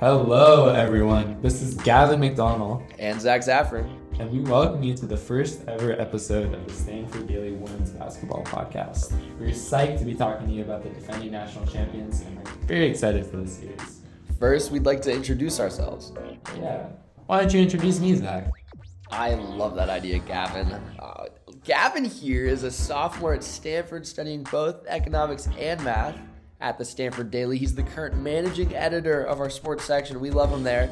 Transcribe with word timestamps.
Hello, 0.00 0.68
everyone. 0.68 1.40
This 1.42 1.60
is 1.60 1.74
Gavin 1.74 2.20
McDonell, 2.20 2.84
And 2.98 3.20
Zach 3.20 3.40
Zafran. 3.40 3.88
and 4.20 4.30
we 4.30 4.40
welcome 4.40 4.82
you 4.82 4.94
to 4.96 5.06
the 5.06 5.16
first 5.16 5.62
ever 5.68 5.92
episode 6.00 6.54
of 6.54 6.66
the 6.66 6.72
Stanford 6.72 7.26
Daily 7.26 7.52
Women's 7.52 7.90
Basketball 7.90 8.44
Podcast. 8.44 9.12
We're 9.40 9.48
psyched 9.50 9.98
to 9.98 10.04
be 10.04 10.14
talking 10.14 10.46
to 10.46 10.52
you 10.52 10.62
about 10.62 10.82
the 10.84 10.90
defending 10.90 11.32
national 11.32 11.66
champions, 11.66 12.20
and 12.22 12.36
we're 12.36 12.52
very 12.66 12.86
excited 12.86 13.26
for 13.26 13.38
this 13.38 13.58
series. 13.58 14.00
First, 14.38 14.70
we'd 14.70 14.86
like 14.86 15.02
to 15.02 15.12
introduce 15.12 15.58
ourselves. 15.58 16.12
Yeah. 16.56 16.86
Why 17.26 17.40
don't 17.40 17.52
you 17.52 17.60
introduce 17.60 17.98
me, 17.98 18.14
Zach? 18.14 18.50
I 19.10 19.34
love 19.34 19.74
that 19.76 19.88
idea, 19.88 20.18
Gavin. 20.20 20.72
Uh, 20.98 21.24
Gavin 21.64 22.04
here 22.04 22.46
is 22.46 22.62
a 22.62 22.70
sophomore 22.70 23.34
at 23.34 23.42
Stanford 23.42 24.06
studying 24.06 24.44
both 24.44 24.86
economics 24.86 25.48
and 25.58 25.82
math 25.82 26.16
at 26.60 26.78
the 26.78 26.84
Stanford 26.84 27.30
Daily. 27.30 27.58
He's 27.58 27.74
the 27.74 27.82
current 27.82 28.16
managing 28.16 28.74
editor 28.74 29.22
of 29.22 29.40
our 29.40 29.50
sports 29.50 29.84
section. 29.84 30.20
We 30.20 30.30
love 30.30 30.52
him 30.52 30.62
there. 30.62 30.90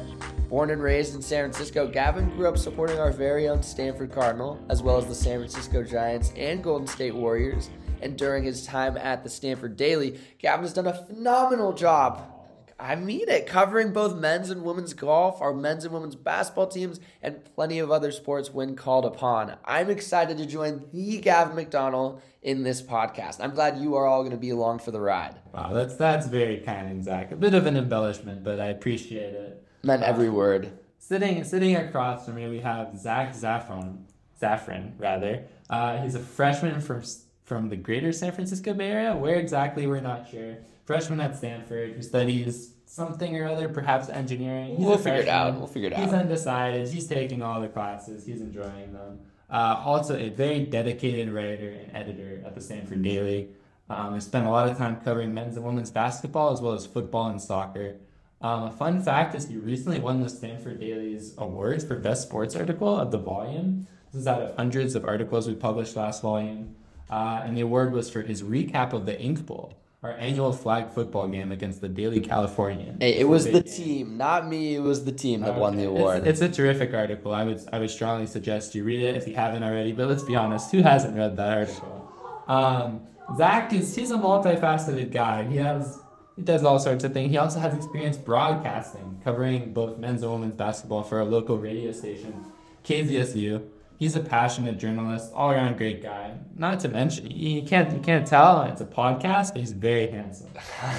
Born 0.49 0.69
and 0.69 0.81
raised 0.81 1.13
in 1.15 1.21
San 1.21 1.43
Francisco, 1.43 1.87
Gavin 1.87 2.29
grew 2.29 2.47
up 2.47 2.57
supporting 2.57 2.99
our 2.99 3.11
very 3.11 3.49
own 3.49 3.61
Stanford 3.61 4.11
Cardinal, 4.11 4.63
as 4.69 4.81
well 4.81 4.97
as 4.97 5.07
the 5.07 5.15
San 5.15 5.39
Francisco 5.39 5.83
Giants 5.83 6.31
and 6.37 6.63
Golden 6.63 6.87
State 6.87 7.15
Warriors. 7.15 7.69
And 8.01 8.17
during 8.17 8.43
his 8.43 8.65
time 8.65 8.95
at 8.97 9.23
the 9.23 9.29
Stanford 9.29 9.75
Daily, 9.75 10.19
Gavin 10.37 10.63
has 10.63 10.73
done 10.73 10.87
a 10.87 10.93
phenomenal 10.93 11.73
job 11.73 12.36
I 12.79 12.95
mean 12.95 13.27
it, 13.27 13.47
covering 13.47 13.91
both 13.91 14.15
men's 14.15 14.51
and 14.51 14.63
women's 14.63 14.93
golf, 14.93 15.41
our 15.41 15.53
men's 15.53 15.83
and 15.83 15.93
women's 15.93 16.15
basketball 16.15 16.67
teams, 16.67 16.99
and 17.23 17.43
plenty 17.55 17.79
of 17.79 17.89
other 17.89 18.11
sports 18.11 18.53
when 18.53 18.75
called 18.75 19.05
upon. 19.05 19.55
I'm 19.65 19.89
excited 19.89 20.37
to 20.37 20.45
join 20.45 20.85
the 20.93 21.17
Gavin 21.17 21.57
McDonell 21.57 22.21
in 22.43 22.61
this 22.61 22.81
podcast. 22.83 23.37
I'm 23.39 23.55
glad 23.55 23.79
you 23.79 23.95
are 23.95 24.05
all 24.05 24.21
going 24.21 24.31
to 24.31 24.37
be 24.37 24.51
along 24.51 24.79
for 24.79 24.91
the 24.91 25.01
ride. 25.01 25.35
Wow, 25.53 25.73
that's 25.73 25.95
that's 25.95 26.27
very 26.27 26.57
kind, 26.59 27.03
Zach. 27.03 27.31
A 27.31 27.35
bit 27.35 27.55
of 27.55 27.65
an 27.65 27.77
embellishment, 27.77 28.43
but 28.43 28.59
I 28.59 28.67
appreciate 28.67 29.33
it. 29.33 29.63
Meant 29.83 30.03
every 30.03 30.29
word. 30.29 30.77
Sitting 30.99 31.43
sitting 31.43 31.75
across 31.75 32.25
from 32.25 32.35
me, 32.35 32.47
we 32.47 32.59
have 32.59 32.95
Zach 32.97 33.33
Zafran, 33.33 34.03
Zafran 34.39 34.91
rather. 34.99 35.45
Uh, 35.67 36.01
he's 36.03 36.13
a 36.13 36.19
freshman 36.19 36.79
from 36.79 37.01
from 37.43 37.69
the 37.69 37.75
Greater 37.75 38.11
San 38.11 38.33
Francisco 38.33 38.73
Bay 38.73 38.91
Area. 38.91 39.15
Where 39.15 39.35
exactly, 39.35 39.87
we're 39.87 40.01
not 40.01 40.29
sure. 40.29 40.57
Freshman 40.87 41.19
at 41.19 41.37
Stanford 41.37 41.91
who 41.91 42.01
studies 42.01 42.73
something 42.85 43.35
or 43.37 43.47
other, 43.47 43.67
perhaps 43.67 44.07
engineering. 44.07 44.77
He's 44.77 44.85
We'll 44.85 44.97
figure 44.97 45.19
it 45.19 45.27
out. 45.27 45.57
We'll 45.57 45.67
figure 45.67 45.89
it 45.89 45.93
out. 45.93 45.99
He's 45.99 46.13
undecided. 46.13 46.87
He's 46.87 47.05
taking 47.07 47.41
all 47.41 47.59
the 47.59 47.67
classes. 47.67 48.25
He's 48.25 48.39
enjoying 48.39 48.93
them. 48.93 49.19
Uh, 49.49 49.81
also, 49.85 50.17
a 50.17 50.29
very 50.29 50.65
dedicated 50.65 51.29
writer 51.29 51.69
and 51.69 51.95
editor 51.95 52.41
at 52.45 52.55
the 52.55 52.61
Stanford 52.61 53.03
Daily. 53.03 53.49
Um, 53.89 54.13
I 54.13 54.19
spent 54.19 54.47
a 54.47 54.49
lot 54.49 54.69
of 54.69 54.77
time 54.77 54.99
covering 55.01 55.33
men's 55.33 55.57
and 55.57 55.65
women's 55.65 55.91
basketball 55.91 56.51
as 56.51 56.61
well 56.61 56.73
as 56.73 56.85
football 56.85 57.27
and 57.27 57.41
soccer. 57.41 57.97
Um, 58.41 58.63
a 58.63 58.71
fun 58.71 59.01
fact 59.01 59.35
is 59.35 59.47
he 59.47 59.57
recently 59.57 59.99
won 59.99 60.21
the 60.21 60.29
Stanford 60.29 60.79
Daily's 60.79 61.33
awards 61.37 61.83
for 61.83 61.97
best 61.97 62.23
sports 62.23 62.55
article 62.55 62.97
of 62.97 63.11
the 63.11 63.17
volume. 63.17 63.87
This 64.11 64.21
is 64.21 64.27
out 64.27 64.41
of 64.41 64.55
hundreds 64.55 64.95
of 64.95 65.03
articles 65.05 65.47
we 65.47 65.55
published 65.55 65.95
last 65.95 66.21
volume. 66.21 66.75
Uh, 67.09 67.41
and 67.43 67.57
the 67.57 67.61
award 67.61 67.93
was 67.93 68.09
for 68.09 68.21
his 68.21 68.43
recap 68.43 68.93
of 68.93 69.05
the 69.05 69.19
Ink 69.19 69.45
Bowl, 69.45 69.73
our 70.03 70.11
annual 70.11 70.53
flag 70.53 70.91
football 70.91 71.27
game 71.27 71.51
against 71.51 71.81
the 71.81 71.89
Daily 71.89 72.19
Californian. 72.19 72.97
Hey, 72.99 73.15
it 73.15 73.27
was 73.27 73.45
the 73.45 73.61
game. 73.61 73.63
team, 73.63 74.17
not 74.17 74.47
me. 74.47 74.75
It 74.75 74.81
was 74.81 75.05
the 75.05 75.11
team 75.11 75.41
that 75.41 75.55
won 75.55 75.75
the 75.75 75.85
award. 75.85 76.27
It's, 76.27 76.39
it's 76.39 76.41
a 76.41 76.61
terrific 76.61 76.93
article. 76.93 77.33
I 77.33 77.43
would 77.43 77.61
I 77.73 77.79
would 77.79 77.89
strongly 77.89 78.27
suggest 78.27 78.75
you 78.75 78.83
read 78.83 79.01
it 79.01 79.15
if 79.15 79.27
you 79.27 79.35
haven't 79.35 79.63
already. 79.63 79.93
But 79.93 80.07
let's 80.07 80.23
be 80.23 80.35
honest, 80.35 80.71
who 80.71 80.81
hasn't 80.81 81.17
read 81.17 81.35
that 81.37 81.57
article? 81.57 82.13
Um, 82.47 83.07
Zach 83.35 83.73
is 83.73 83.95
he's 83.95 84.11
a 84.11 84.17
multifaceted 84.17 85.11
guy. 85.11 85.43
He 85.43 85.57
has 85.57 85.99
he 86.35 86.43
does 86.43 86.63
all 86.63 86.77
sorts 86.77 87.03
of 87.03 87.13
things. 87.13 87.31
He 87.31 87.37
also 87.37 87.59
has 87.59 87.73
experience 87.73 88.17
broadcasting, 88.17 89.19
covering 89.23 89.73
both 89.73 89.97
men's 89.97 90.21
and 90.21 90.31
women's 90.31 90.55
basketball 90.55 91.01
for 91.01 91.19
a 91.19 91.25
local 91.25 91.57
radio 91.57 91.91
station, 91.91 92.45
KZSU. 92.85 93.67
He's 93.97 94.15
a 94.15 94.19
passionate 94.19 94.77
journalist, 94.77 95.31
all 95.33 95.51
around 95.51 95.77
great 95.77 96.03
guy. 96.03 96.37
Not 96.55 96.79
to 96.81 96.87
mention, 96.89 97.31
you 97.31 97.63
can't 97.63 97.91
you 97.91 97.99
can't 97.99 98.27
tell 98.27 98.61
it's 98.63 98.81
a 98.81 98.85
podcast, 98.85 99.53
but 99.53 99.57
he's 99.57 99.71
very 99.71 100.07
handsome. 100.07 100.49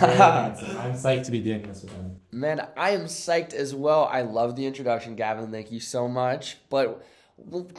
Very 0.00 0.16
handsome. 0.16 0.76
I'm 0.78 0.92
psyched 0.92 1.24
to 1.26 1.30
be 1.30 1.40
doing 1.40 1.62
this 1.62 1.82
with 1.82 1.92
him. 1.92 2.16
Man, 2.32 2.66
I 2.76 2.90
am 2.90 3.04
psyched 3.04 3.54
as 3.54 3.74
well. 3.74 4.04
I 4.10 4.22
love 4.22 4.56
the 4.56 4.66
introduction, 4.66 5.14
Gavin. 5.14 5.50
Thank 5.52 5.70
you 5.70 5.78
so 5.80 6.08
much. 6.08 6.56
But 6.70 7.04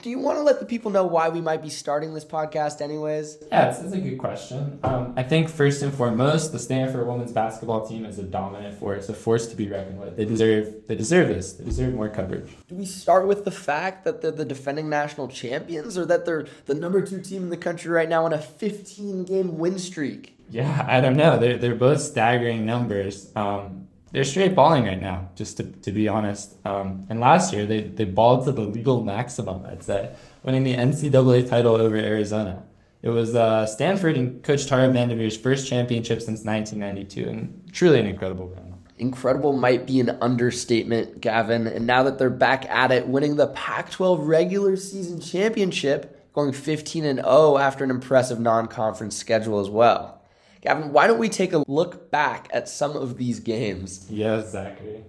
do 0.01 0.09
you 0.09 0.19
want 0.19 0.37
to 0.37 0.41
let 0.41 0.59
the 0.59 0.65
people 0.65 0.89
know 0.89 1.05
why 1.05 1.29
we 1.29 1.41
might 1.41 1.61
be 1.61 1.69
starting 1.69 2.13
this 2.13 2.25
podcast, 2.25 2.81
anyways? 2.81 3.37
Yeah, 3.51 3.69
it's, 3.69 3.79
it's 3.81 3.93
a 3.93 3.99
good 3.99 4.17
question. 4.17 4.79
Um, 4.83 5.13
I 5.15 5.23
think 5.23 5.49
first 5.49 5.83
and 5.83 5.93
foremost, 5.93 6.51
the 6.51 6.59
Stanford 6.59 7.05
women's 7.05 7.31
basketball 7.31 7.87
team 7.87 8.05
is 8.05 8.17
a 8.17 8.23
dominant 8.23 8.79
force, 8.79 9.09
a 9.09 9.13
force 9.13 9.47
to 9.47 9.55
be 9.55 9.67
reckoned 9.67 9.99
with. 9.99 10.17
They 10.17 10.25
deserve 10.25 10.87
they 10.87 10.95
deserve 10.95 11.27
this. 11.27 11.53
They 11.53 11.65
deserve 11.65 11.93
more 11.93 12.09
coverage. 12.09 12.49
Do 12.67 12.75
we 12.75 12.85
start 12.85 13.27
with 13.27 13.45
the 13.45 13.51
fact 13.51 14.05
that 14.05 14.21
they're 14.21 14.31
the 14.31 14.45
defending 14.45 14.89
national 14.89 15.27
champions 15.27 15.97
or 15.97 16.05
that 16.05 16.25
they're 16.25 16.47
the 16.65 16.75
number 16.75 17.01
two 17.01 17.21
team 17.21 17.43
in 17.43 17.49
the 17.49 17.57
country 17.57 17.91
right 17.91 18.09
now 18.09 18.25
on 18.25 18.33
a 18.33 18.39
15 18.39 19.25
game 19.25 19.57
win 19.57 19.77
streak? 19.77 20.35
Yeah, 20.49 20.85
I 20.89 20.99
don't 20.99 21.17
know. 21.17 21.37
They're 21.37 21.57
they're 21.57 21.75
both 21.75 22.01
staggering 22.01 22.65
numbers. 22.65 23.31
Um, 23.35 23.87
they're 24.11 24.23
straight 24.23 24.55
balling 24.55 24.85
right 24.85 25.01
now, 25.01 25.29
just 25.35 25.57
to, 25.57 25.63
to 25.63 25.91
be 25.91 26.07
honest. 26.07 26.55
Um, 26.65 27.05
and 27.09 27.19
last 27.19 27.53
year 27.53 27.65
they, 27.65 27.81
they 27.81 28.05
balled 28.05 28.45
to 28.45 28.51
the 28.51 28.61
legal 28.61 29.03
maximum, 29.03 29.65
I'd 29.65 29.83
say, 29.83 30.11
winning 30.43 30.63
the 30.63 30.75
NCAA 30.75 31.47
title 31.49 31.75
over 31.75 31.95
Arizona. 31.95 32.63
It 33.01 33.09
was 33.09 33.35
uh, 33.35 33.65
Stanford 33.65 34.17
and 34.17 34.43
Coach 34.43 34.65
Tara 34.65 34.91
Vanderveer's 34.91 35.37
first 35.37 35.67
championship 35.67 36.19
since 36.19 36.43
1992, 36.43 37.29
and 37.29 37.69
truly 37.71 37.99
an 37.99 38.07
incredible 38.07 38.47
run. 38.49 38.75
Incredible 38.97 39.53
might 39.53 39.87
be 39.87 40.01
an 40.01 40.17
understatement, 40.21 41.21
Gavin. 41.21 41.67
And 41.67 41.87
now 41.87 42.03
that 42.03 42.17
they're 42.17 42.29
back 42.29 42.69
at 42.69 42.91
it, 42.91 43.07
winning 43.07 43.37
the 43.37 43.47
Pac 43.47 43.91
12 43.91 44.27
regular 44.27 44.75
season 44.75 45.21
championship, 45.21 46.33
going 46.33 46.51
15 46.51 47.05
and 47.05 47.19
0 47.19 47.57
after 47.57 47.85
an 47.85 47.89
impressive 47.89 48.41
non 48.41 48.67
conference 48.67 49.15
schedule 49.15 49.61
as 49.61 49.69
well. 49.69 50.18
Gavin, 50.61 50.91
why 50.91 51.07
don't 51.07 51.19
we 51.19 51.29
take 51.29 51.53
a 51.53 51.63
look 51.67 52.11
back 52.11 52.49
at 52.51 52.67
some 52.67 52.97
of 52.97 53.17
these 53.17 53.39
games? 53.39 54.07
Yes, 54.09 54.51
Zachary. 54.51 55.03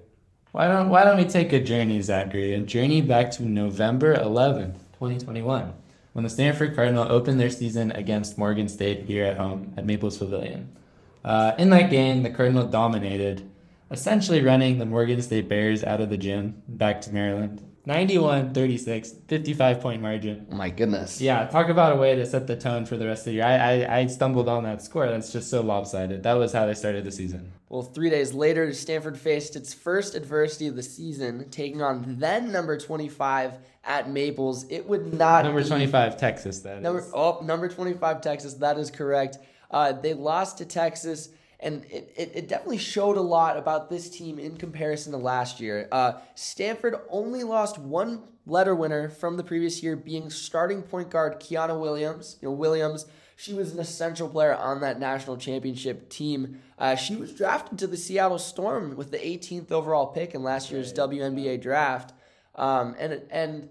Why 0.52 0.68
don't 0.68 0.88
Why 0.88 1.04
don't 1.04 1.16
we 1.16 1.24
take 1.24 1.52
a 1.52 1.60
journey, 1.60 2.00
Zachary? 2.02 2.54
A 2.54 2.60
journey 2.60 3.00
back 3.00 3.30
to 3.32 3.44
November 3.44 4.14
11th, 4.14 4.74
2021, 4.94 5.72
when 6.12 6.22
the 6.22 6.30
Stanford 6.30 6.76
Cardinal 6.76 7.10
opened 7.10 7.40
their 7.40 7.50
season 7.50 7.90
against 7.92 8.38
Morgan 8.38 8.68
State 8.68 9.04
here 9.06 9.24
at 9.24 9.36
home 9.36 9.74
at 9.76 9.84
Maples 9.84 10.18
Pavilion. 10.18 10.76
Uh, 11.24 11.52
in 11.58 11.70
that 11.70 11.90
game, 11.90 12.22
the 12.22 12.30
Cardinal 12.30 12.66
dominated, 12.66 13.49
essentially 13.90 14.42
running 14.42 14.78
the 14.78 14.86
Morgan 14.86 15.20
State 15.22 15.48
Bears 15.48 15.82
out 15.84 16.00
of 16.00 16.10
the 16.10 16.16
gym 16.16 16.62
back 16.68 17.00
to 17.02 17.12
Maryland. 17.12 17.66
91 17.86 18.52
36, 18.52 19.14
55 19.26 19.80
point 19.80 20.02
margin. 20.02 20.46
Oh 20.52 20.54
my 20.54 20.68
goodness. 20.68 21.18
Yeah, 21.18 21.46
talk 21.46 21.70
about 21.70 21.94
a 21.94 21.96
way 21.96 22.14
to 22.14 22.26
set 22.26 22.46
the 22.46 22.54
tone 22.54 22.84
for 22.84 22.98
the 22.98 23.06
rest 23.06 23.22
of 23.22 23.24
the 23.26 23.32
year. 23.32 23.44
I, 23.44 23.82
I, 23.84 23.96
I 24.00 24.06
stumbled 24.06 24.48
on 24.50 24.64
that 24.64 24.82
score. 24.82 25.06
That's 25.08 25.32
just 25.32 25.48
so 25.48 25.62
lopsided. 25.62 26.22
That 26.22 26.34
was 26.34 26.52
how 26.52 26.66
they 26.66 26.74
started 26.74 27.04
the 27.04 27.10
season. 27.10 27.52
Well, 27.70 27.82
three 27.82 28.10
days 28.10 28.34
later, 28.34 28.72
Stanford 28.74 29.18
faced 29.18 29.56
its 29.56 29.72
first 29.72 30.14
adversity 30.14 30.66
of 30.66 30.76
the 30.76 30.82
season, 30.82 31.48
taking 31.50 31.80
on 31.80 32.16
then 32.18 32.52
number 32.52 32.76
25 32.78 33.58
at 33.84 34.10
Maples. 34.10 34.66
It 34.68 34.86
would 34.86 35.14
not 35.14 35.46
Number 35.46 35.62
be- 35.62 35.68
25, 35.68 36.18
Texas, 36.18 36.60
that 36.60 36.82
Number 36.82 37.00
is. 37.00 37.10
oh, 37.14 37.40
number 37.42 37.66
25 37.68 38.20
Texas. 38.20 38.54
That 38.54 38.76
is 38.78 38.90
correct. 38.90 39.38
Uh, 39.70 39.92
they 39.92 40.12
lost 40.12 40.58
to 40.58 40.66
Texas, 40.66 41.30
and 41.62 41.84
it, 41.90 42.12
it, 42.16 42.32
it 42.34 42.48
definitely 42.48 42.78
showed 42.78 43.16
a 43.16 43.22
lot 43.22 43.56
about 43.56 43.90
this 43.90 44.08
team 44.08 44.38
in 44.38 44.56
comparison 44.56 45.12
to 45.12 45.18
last 45.18 45.60
year. 45.60 45.88
Uh, 45.92 46.14
Stanford 46.34 46.96
only 47.10 47.44
lost 47.44 47.78
one 47.78 48.22
letter 48.46 48.74
winner 48.74 49.08
from 49.08 49.36
the 49.36 49.44
previous 49.44 49.82
year, 49.82 49.96
being 49.96 50.30
starting 50.30 50.82
point 50.82 51.10
guard 51.10 51.40
Kiana 51.40 51.78
Williams. 51.78 52.36
You 52.40 52.48
know 52.48 52.54
Williams. 52.54 53.06
She 53.36 53.54
was 53.54 53.72
an 53.72 53.78
essential 53.78 54.28
player 54.28 54.54
on 54.54 54.82
that 54.82 55.00
national 55.00 55.38
championship 55.38 56.10
team. 56.10 56.60
Uh, 56.78 56.94
she 56.94 57.16
was 57.16 57.32
drafted 57.32 57.78
to 57.78 57.86
the 57.86 57.96
Seattle 57.96 58.38
Storm 58.38 58.96
with 58.96 59.10
the 59.10 59.16
18th 59.16 59.72
overall 59.72 60.08
pick 60.08 60.34
in 60.34 60.42
last 60.42 60.70
year's 60.70 60.92
WNBA 60.92 61.62
draft. 61.62 62.12
Um, 62.54 62.94
and 62.98 63.22
and 63.30 63.68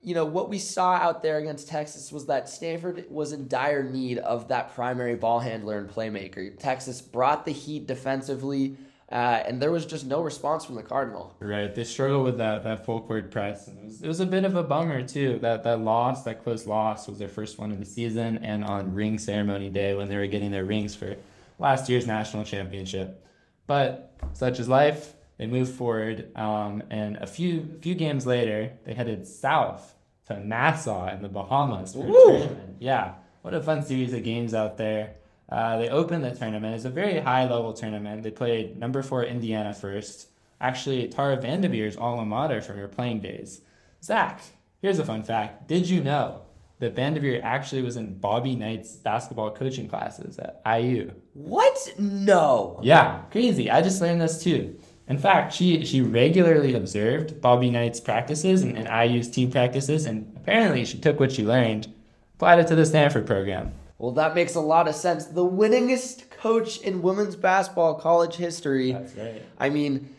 you 0.00 0.14
know, 0.14 0.24
what 0.24 0.48
we 0.48 0.58
saw 0.58 0.92
out 0.92 1.22
there 1.22 1.38
against 1.38 1.68
Texas 1.68 2.12
was 2.12 2.26
that 2.26 2.48
Stanford 2.48 3.06
was 3.10 3.32
in 3.32 3.48
dire 3.48 3.82
need 3.82 4.18
of 4.18 4.48
that 4.48 4.74
primary 4.74 5.16
ball 5.16 5.40
handler 5.40 5.78
and 5.78 5.90
playmaker. 5.90 6.56
Texas 6.58 7.00
brought 7.00 7.44
the 7.44 7.52
heat 7.52 7.86
defensively, 7.86 8.76
uh, 9.10 9.42
and 9.44 9.60
there 9.60 9.72
was 9.72 9.84
just 9.84 10.06
no 10.06 10.22
response 10.22 10.64
from 10.64 10.76
the 10.76 10.82
Cardinal. 10.82 11.34
Right, 11.40 11.74
they 11.74 11.82
struggled 11.82 12.24
with 12.24 12.38
that 12.38 12.62
that 12.62 12.84
full 12.84 13.00
court 13.00 13.30
press, 13.32 13.66
it 13.66 13.74
was, 13.84 14.02
it 14.02 14.06
was 14.06 14.20
a 14.20 14.26
bit 14.26 14.44
of 14.44 14.54
a 14.54 14.62
bummer 14.62 15.02
too. 15.02 15.40
That 15.40 15.64
that 15.64 15.80
loss, 15.80 16.22
that 16.24 16.44
close 16.44 16.66
loss, 16.66 17.08
was 17.08 17.18
their 17.18 17.28
first 17.28 17.58
one 17.58 17.72
of 17.72 17.80
the 17.80 17.86
season, 17.86 18.38
and 18.38 18.64
on 18.64 18.94
ring 18.94 19.18
ceremony 19.18 19.68
day 19.68 19.94
when 19.94 20.08
they 20.08 20.16
were 20.16 20.26
getting 20.28 20.52
their 20.52 20.64
rings 20.64 20.94
for 20.94 21.16
last 21.58 21.88
year's 21.88 22.06
national 22.06 22.44
championship. 22.44 23.24
But 23.66 24.14
such 24.32 24.60
is 24.60 24.68
life. 24.68 25.14
They 25.38 25.46
moved 25.46 25.72
forward, 25.72 26.36
um, 26.36 26.82
and 26.90 27.16
a 27.16 27.26
few 27.26 27.78
few 27.80 27.94
games 27.94 28.26
later, 28.26 28.72
they 28.84 28.92
headed 28.92 29.26
south 29.26 29.94
to 30.26 30.38
Nassau 30.38 31.08
in 31.08 31.22
the 31.22 31.28
Bahamas 31.28 31.94
for 31.94 32.06
a 32.06 32.10
tournament. 32.10 32.76
Yeah, 32.80 33.14
what 33.42 33.54
a 33.54 33.62
fun 33.62 33.82
series 33.82 34.12
of 34.12 34.24
games 34.24 34.52
out 34.52 34.76
there. 34.76 35.14
Uh, 35.48 35.78
they 35.78 35.88
opened 35.88 36.24
the 36.24 36.32
tournament. 36.32 36.74
It's 36.74 36.84
a 36.84 36.90
very 36.90 37.20
high 37.20 37.48
level 37.48 37.72
tournament. 37.72 38.22
They 38.22 38.30
played 38.30 38.78
number 38.78 39.02
four 39.02 39.24
Indiana 39.24 39.72
first, 39.72 40.28
actually 40.60 41.08
Tara 41.08 41.36
Vanderveer's 41.36 41.96
alma 41.96 42.24
mater 42.26 42.60
from 42.60 42.76
her 42.76 42.88
playing 42.88 43.20
days. 43.20 43.62
Zach, 44.02 44.40
here's 44.82 44.98
a 44.98 45.04
fun 45.04 45.22
fact. 45.22 45.68
Did 45.68 45.88
you 45.88 46.02
know 46.02 46.42
that 46.80 46.94
Vanderveer 46.94 47.40
actually 47.42 47.82
was 47.82 47.96
in 47.96 48.18
Bobby 48.18 48.54
Knight's 48.54 48.96
basketball 48.96 49.50
coaching 49.52 49.88
classes 49.88 50.38
at 50.38 50.60
IU? 50.66 51.12
What? 51.32 51.94
No. 51.98 52.80
Yeah, 52.82 53.22
crazy. 53.30 53.70
I 53.70 53.82
just 53.82 54.00
learned 54.00 54.20
this 54.20 54.42
too. 54.42 54.78
In 55.08 55.18
fact, 55.18 55.54
she 55.54 55.84
she 55.84 56.00
regularly 56.00 56.74
observed 56.74 57.40
Bobby 57.40 57.70
Knight's 57.70 58.00
practices 58.00 58.62
and, 58.62 58.76
and 58.76 59.10
IU's 59.10 59.30
team 59.30 59.50
practices, 59.50 60.06
and 60.06 60.32
apparently 60.36 60.84
she 60.84 60.98
took 60.98 61.18
what 61.18 61.32
she 61.32 61.44
learned, 61.44 61.92
applied 62.34 62.58
it 62.58 62.66
to 62.68 62.74
the 62.74 62.84
Stanford 62.84 63.26
program. 63.26 63.72
Well, 63.98 64.12
that 64.12 64.34
makes 64.34 64.54
a 64.54 64.60
lot 64.60 64.86
of 64.86 64.94
sense. 64.94 65.26
The 65.26 65.44
winningest 65.44 66.30
coach 66.30 66.78
in 66.78 67.02
women's 67.02 67.34
basketball 67.34 67.96
college 67.96 68.36
history. 68.36 68.92
That's 68.92 69.14
right. 69.14 69.42
I 69.58 69.70
mean, 69.70 70.14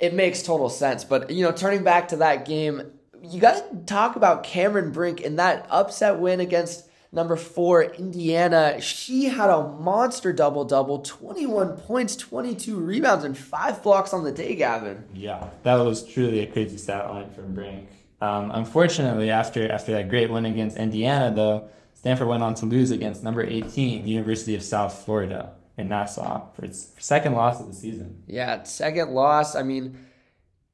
it 0.00 0.14
makes 0.14 0.42
total 0.42 0.68
sense. 0.68 1.02
But, 1.04 1.30
you 1.30 1.44
know, 1.44 1.52
turning 1.52 1.82
back 1.82 2.08
to 2.08 2.16
that 2.16 2.44
game, 2.44 2.92
you 3.22 3.40
got 3.40 3.70
to 3.70 3.76
talk 3.84 4.14
about 4.14 4.44
Cameron 4.44 4.92
Brink 4.92 5.24
and 5.24 5.38
that 5.40 5.66
upset 5.70 6.18
win 6.20 6.38
against 6.38 6.87
number 7.12 7.36
four, 7.36 7.82
Indiana. 7.82 8.80
She 8.80 9.26
had 9.26 9.50
a 9.50 9.68
monster 9.68 10.32
double 10.32 10.64
double 10.64 11.00
21 11.00 11.76
points, 11.78 12.16
22 12.16 12.76
rebounds, 12.76 13.24
and 13.24 13.36
five 13.36 13.82
blocks 13.82 14.12
on 14.12 14.24
the 14.24 14.32
day, 14.32 14.54
Gavin. 14.54 15.04
Yeah, 15.14 15.48
that 15.62 15.76
was 15.76 16.04
truly 16.04 16.40
a 16.40 16.46
crazy 16.46 16.76
stat 16.76 17.08
line 17.08 17.30
from 17.30 17.54
Brink. 17.54 17.88
Um, 18.20 18.50
unfortunately, 18.52 19.30
after 19.30 19.70
after 19.70 19.92
that 19.92 20.08
great 20.08 20.30
win 20.30 20.44
against 20.44 20.76
Indiana, 20.76 21.34
though, 21.34 21.68
Stanford 21.94 22.28
went 22.28 22.42
on 22.42 22.54
to 22.56 22.66
lose 22.66 22.90
against 22.90 23.22
number 23.22 23.42
18, 23.42 24.06
University 24.06 24.54
of 24.54 24.62
South 24.62 25.04
Florida 25.04 25.52
in 25.76 25.88
Nassau 25.88 26.52
for 26.54 26.64
its 26.64 26.92
second 26.98 27.34
loss 27.34 27.60
of 27.60 27.68
the 27.68 27.74
season. 27.74 28.22
Yeah, 28.26 28.64
second 28.64 29.10
loss. 29.10 29.54
I 29.54 29.62
mean, 29.62 30.06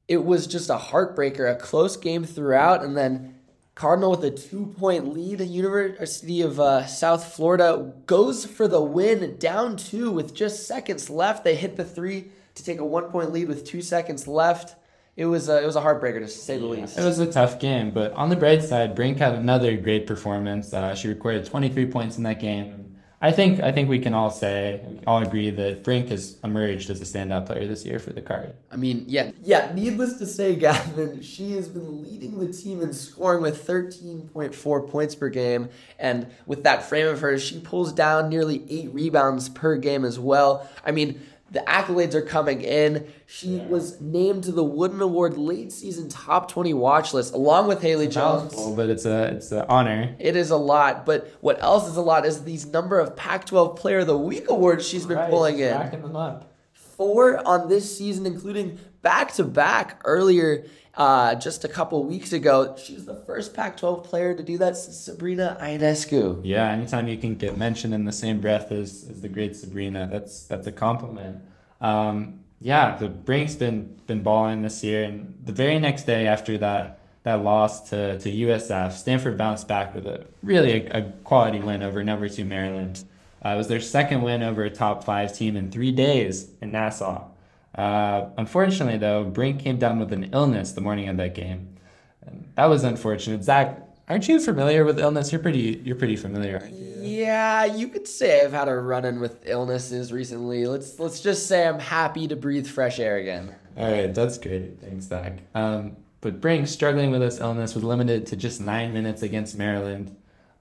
it 0.07 0.23
was 0.23 0.47
just 0.47 0.69
a 0.69 0.77
heartbreaker, 0.77 1.51
a 1.51 1.55
close 1.55 1.97
game 1.97 2.25
throughout, 2.25 2.83
and 2.83 2.97
then 2.97 3.34
Cardinal 3.75 4.11
with 4.11 4.23
a 4.23 4.31
two-point 4.31 5.13
lead. 5.13 5.39
The 5.39 5.45
University 5.45 6.41
of 6.41 6.59
uh, 6.59 6.85
South 6.87 7.33
Florida 7.33 7.93
goes 8.05 8.45
for 8.45 8.67
the 8.67 8.81
win, 8.81 9.37
down 9.37 9.77
two 9.77 10.11
with 10.11 10.33
just 10.33 10.67
seconds 10.67 11.09
left. 11.09 11.43
They 11.43 11.55
hit 11.55 11.75
the 11.75 11.85
three 11.85 12.29
to 12.55 12.63
take 12.63 12.79
a 12.79 12.85
one-point 12.85 13.31
lead 13.31 13.47
with 13.47 13.65
two 13.65 13.81
seconds 13.81 14.27
left 14.27 14.75
it 15.15 15.25
was 15.25 15.47
a, 15.47 15.63
it 15.63 15.65
was 15.65 15.77
a 15.77 15.81
heartbreaker 15.81 16.19
to 16.19 16.27
say 16.27 16.57
the 16.57 16.65
least. 16.65 16.97
It 16.97 17.03
was 17.03 17.19
a 17.19 17.31
tough 17.31 17.59
game, 17.59 17.91
but 17.91 18.11
on 18.13 18.29
the 18.29 18.35
bright 18.35 18.63
side, 18.63 18.95
Brink 18.95 19.17
had 19.17 19.35
another 19.35 19.77
great 19.77 20.07
performance. 20.07 20.73
Uh, 20.73 20.93
she 20.93 21.07
recorded 21.07 21.45
23 21.45 21.85
points 21.85 22.17
in 22.17 22.23
that 22.23 22.39
game. 22.39 22.84
I 23.21 23.31
think 23.31 23.61
I 23.61 23.71
think 23.71 23.89
we 23.89 23.99
can 23.99 24.13
all 24.13 24.29
say, 24.29 24.81
all 25.07 25.21
agree 25.21 25.49
that 25.49 25.83
Brink 25.83 26.09
has 26.09 26.37
emerged 26.43 26.89
as 26.89 27.01
a 27.01 27.05
standout 27.05 27.45
player 27.45 27.65
this 27.65 27.85
year 27.85 27.97
for 27.97 28.11
the 28.11 28.21
card. 28.21 28.53
I 28.71 28.75
mean, 28.75 29.05
yeah, 29.07 29.31
yeah. 29.41 29.71
Needless 29.73 30.17
to 30.19 30.25
say, 30.25 30.55
Gavin, 30.65 31.21
she 31.21 31.53
has 31.53 31.67
been 31.67 32.03
leading 32.03 32.39
the 32.39 32.51
team 32.51 32.81
in 32.81 32.93
scoring 32.93 33.41
with 33.41 33.65
13.4 33.65 34.89
points 34.89 35.15
per 35.15 35.29
game, 35.29 35.69
and 35.97 36.27
with 36.45 36.63
that 36.63 36.83
frame 36.83 37.07
of 37.07 37.21
hers, 37.21 37.41
she 37.41 37.59
pulls 37.59 37.93
down 37.93 38.29
nearly 38.29 38.63
eight 38.69 38.93
rebounds 38.93 39.49
per 39.49 39.77
game 39.77 40.03
as 40.03 40.19
well. 40.19 40.69
I 40.85 40.91
mean 40.91 41.21
the 41.55 41.61
accolades 41.61 42.13
are 42.13 42.21
coming 42.21 42.61
in. 42.61 43.07
She 43.25 43.57
yeah. 43.57 43.65
was 43.67 43.99
named 44.01 44.43
to 44.43 44.51
the 44.51 44.63
Wooden 44.63 45.01
Award 45.01 45.37
late 45.37 45.71
season 45.71 46.09
top 46.09 46.51
20 46.51 46.73
watch 46.73 47.13
list 47.13 47.33
along 47.33 47.67
with 47.67 47.81
Haley 47.81 48.07
Jones. 48.07 48.53
But 48.75 48.89
it's 48.89 49.05
a 49.05 49.33
it's 49.35 49.51
an 49.51 49.65
honor. 49.69 50.15
It 50.19 50.35
is 50.35 50.51
a 50.51 50.57
lot. 50.57 51.05
But 51.05 51.33
what 51.41 51.61
else 51.63 51.87
is 51.87 51.95
a 51.95 52.01
lot 52.01 52.25
is 52.25 52.43
these 52.43 52.65
number 52.65 52.99
of 52.99 53.15
Pac-12 53.15 53.77
Player 53.77 53.99
of 53.99 54.07
the 54.07 54.17
Week 54.17 54.49
awards 54.49 54.87
she's 54.87 55.05
been 55.05 55.17
right, 55.17 55.29
pulling 55.29 55.59
in. 55.59 55.73
Racking 55.73 56.01
them 56.01 56.15
up. 56.15 56.54
Four 56.95 57.45
on 57.47 57.69
this 57.69 57.97
season, 57.97 58.25
including 58.25 58.79
back 59.01 59.33
to 59.33 59.43
back 59.43 60.01
earlier 60.05 60.65
uh, 60.95 61.35
just 61.35 61.63
a 61.65 61.67
couple 61.67 62.03
weeks 62.03 62.33
ago. 62.33 62.75
She's 62.81 63.05
the 63.05 63.15
first 63.15 63.53
Pac 63.53 63.77
12 63.77 64.03
player 64.03 64.33
to 64.33 64.43
do 64.43 64.57
that 64.59 64.77
Sabrina 64.77 65.57
Ionescu. 65.61 66.41
Yeah, 66.43 66.69
anytime 66.69 67.07
you 67.07 67.17
can 67.17 67.35
get 67.35 67.57
mentioned 67.57 67.93
in 67.93 68.05
the 68.05 68.11
same 68.11 68.39
breath 68.39 68.71
as, 68.71 69.05
as 69.09 69.21
the 69.21 69.29
great 69.29 69.55
Sabrina, 69.55 70.07
that's 70.11 70.45
that's 70.45 70.67
a 70.67 70.71
compliment. 70.71 71.41
Um, 71.81 72.39
yeah, 72.61 72.95
the 72.95 73.09
Brink's 73.09 73.55
been 73.55 73.99
been 74.07 74.23
balling 74.23 74.61
this 74.61 74.83
year, 74.83 75.03
and 75.03 75.37
the 75.43 75.51
very 75.51 75.79
next 75.79 76.03
day 76.03 76.27
after 76.27 76.57
that 76.59 76.99
that 77.23 77.43
loss 77.43 77.89
to, 77.89 78.19
to 78.19 78.31
USF, 78.31 78.91
Stanford 78.91 79.35
bounced 79.37 79.67
back 79.67 79.95
with 79.95 80.05
a 80.05 80.25
really 80.43 80.87
a, 80.87 80.99
a 80.99 81.11
quality 81.23 81.59
win 81.59 81.83
over 81.83 82.03
number 82.03 82.29
two 82.29 82.45
Maryland. 82.45 83.03
Uh, 83.45 83.49
it 83.49 83.57
was 83.57 83.67
their 83.67 83.79
second 83.79 84.23
win 84.23 84.41
over 84.41 84.63
a 84.63 84.69
top 84.71 85.03
five 85.03 85.31
team 85.31 85.55
in 85.55 85.69
three 85.69 85.91
days 85.91 86.49
in 86.61 86.71
Nassau. 86.71 87.29
Uh, 87.75 88.29
unfortunately, 88.37 88.97
though, 88.97 89.23
Brink 89.23 89.59
came 89.59 89.77
down 89.77 89.99
with 89.99 90.11
an 90.13 90.29
illness 90.33 90.71
the 90.71 90.81
morning 90.81 91.09
of 91.09 91.17
that 91.17 91.35
game. 91.35 91.77
And 92.25 92.51
that 92.55 92.65
was 92.65 92.83
unfortunate. 92.83 93.43
Zach, 93.43 93.79
aren't 94.09 94.27
you 94.27 94.39
familiar 94.39 94.83
with 94.83 94.99
illness? 94.99 95.31
You're 95.31 95.41
pretty 95.41 95.79
you're 95.83 95.95
pretty 95.95 96.15
familiar, 96.15 96.67
you? 96.71 96.95
Yeah, 97.01 97.65
you 97.65 97.89
could 97.89 98.07
say 98.07 98.43
I've 98.43 98.51
had 98.51 98.67
a 98.67 98.75
run-in 98.75 99.19
with 99.19 99.47
illnesses 99.47 100.11
recently. 100.11 100.65
Let's 100.65 100.99
let's 100.99 101.19
just 101.19 101.45
say 101.45 101.67
I'm 101.67 101.77
happy 101.77 102.27
to 102.27 102.35
breathe 102.35 102.65
fresh 102.65 102.99
air 102.99 103.17
again. 103.17 103.53
All 103.77 103.91
right, 103.91 104.11
that's 104.11 104.39
great. 104.39 104.79
Thanks, 104.81 105.05
Zach. 105.05 105.33
Um, 105.53 105.97
but 106.21 106.41
Brink, 106.41 106.67
struggling 106.67 107.11
with 107.11 107.21
this 107.21 107.39
illness, 107.39 107.75
was 107.75 107.83
limited 107.83 108.25
to 108.27 108.35
just 108.35 108.59
nine 108.59 108.91
minutes 108.91 109.21
against 109.21 109.55
Maryland. 109.55 110.15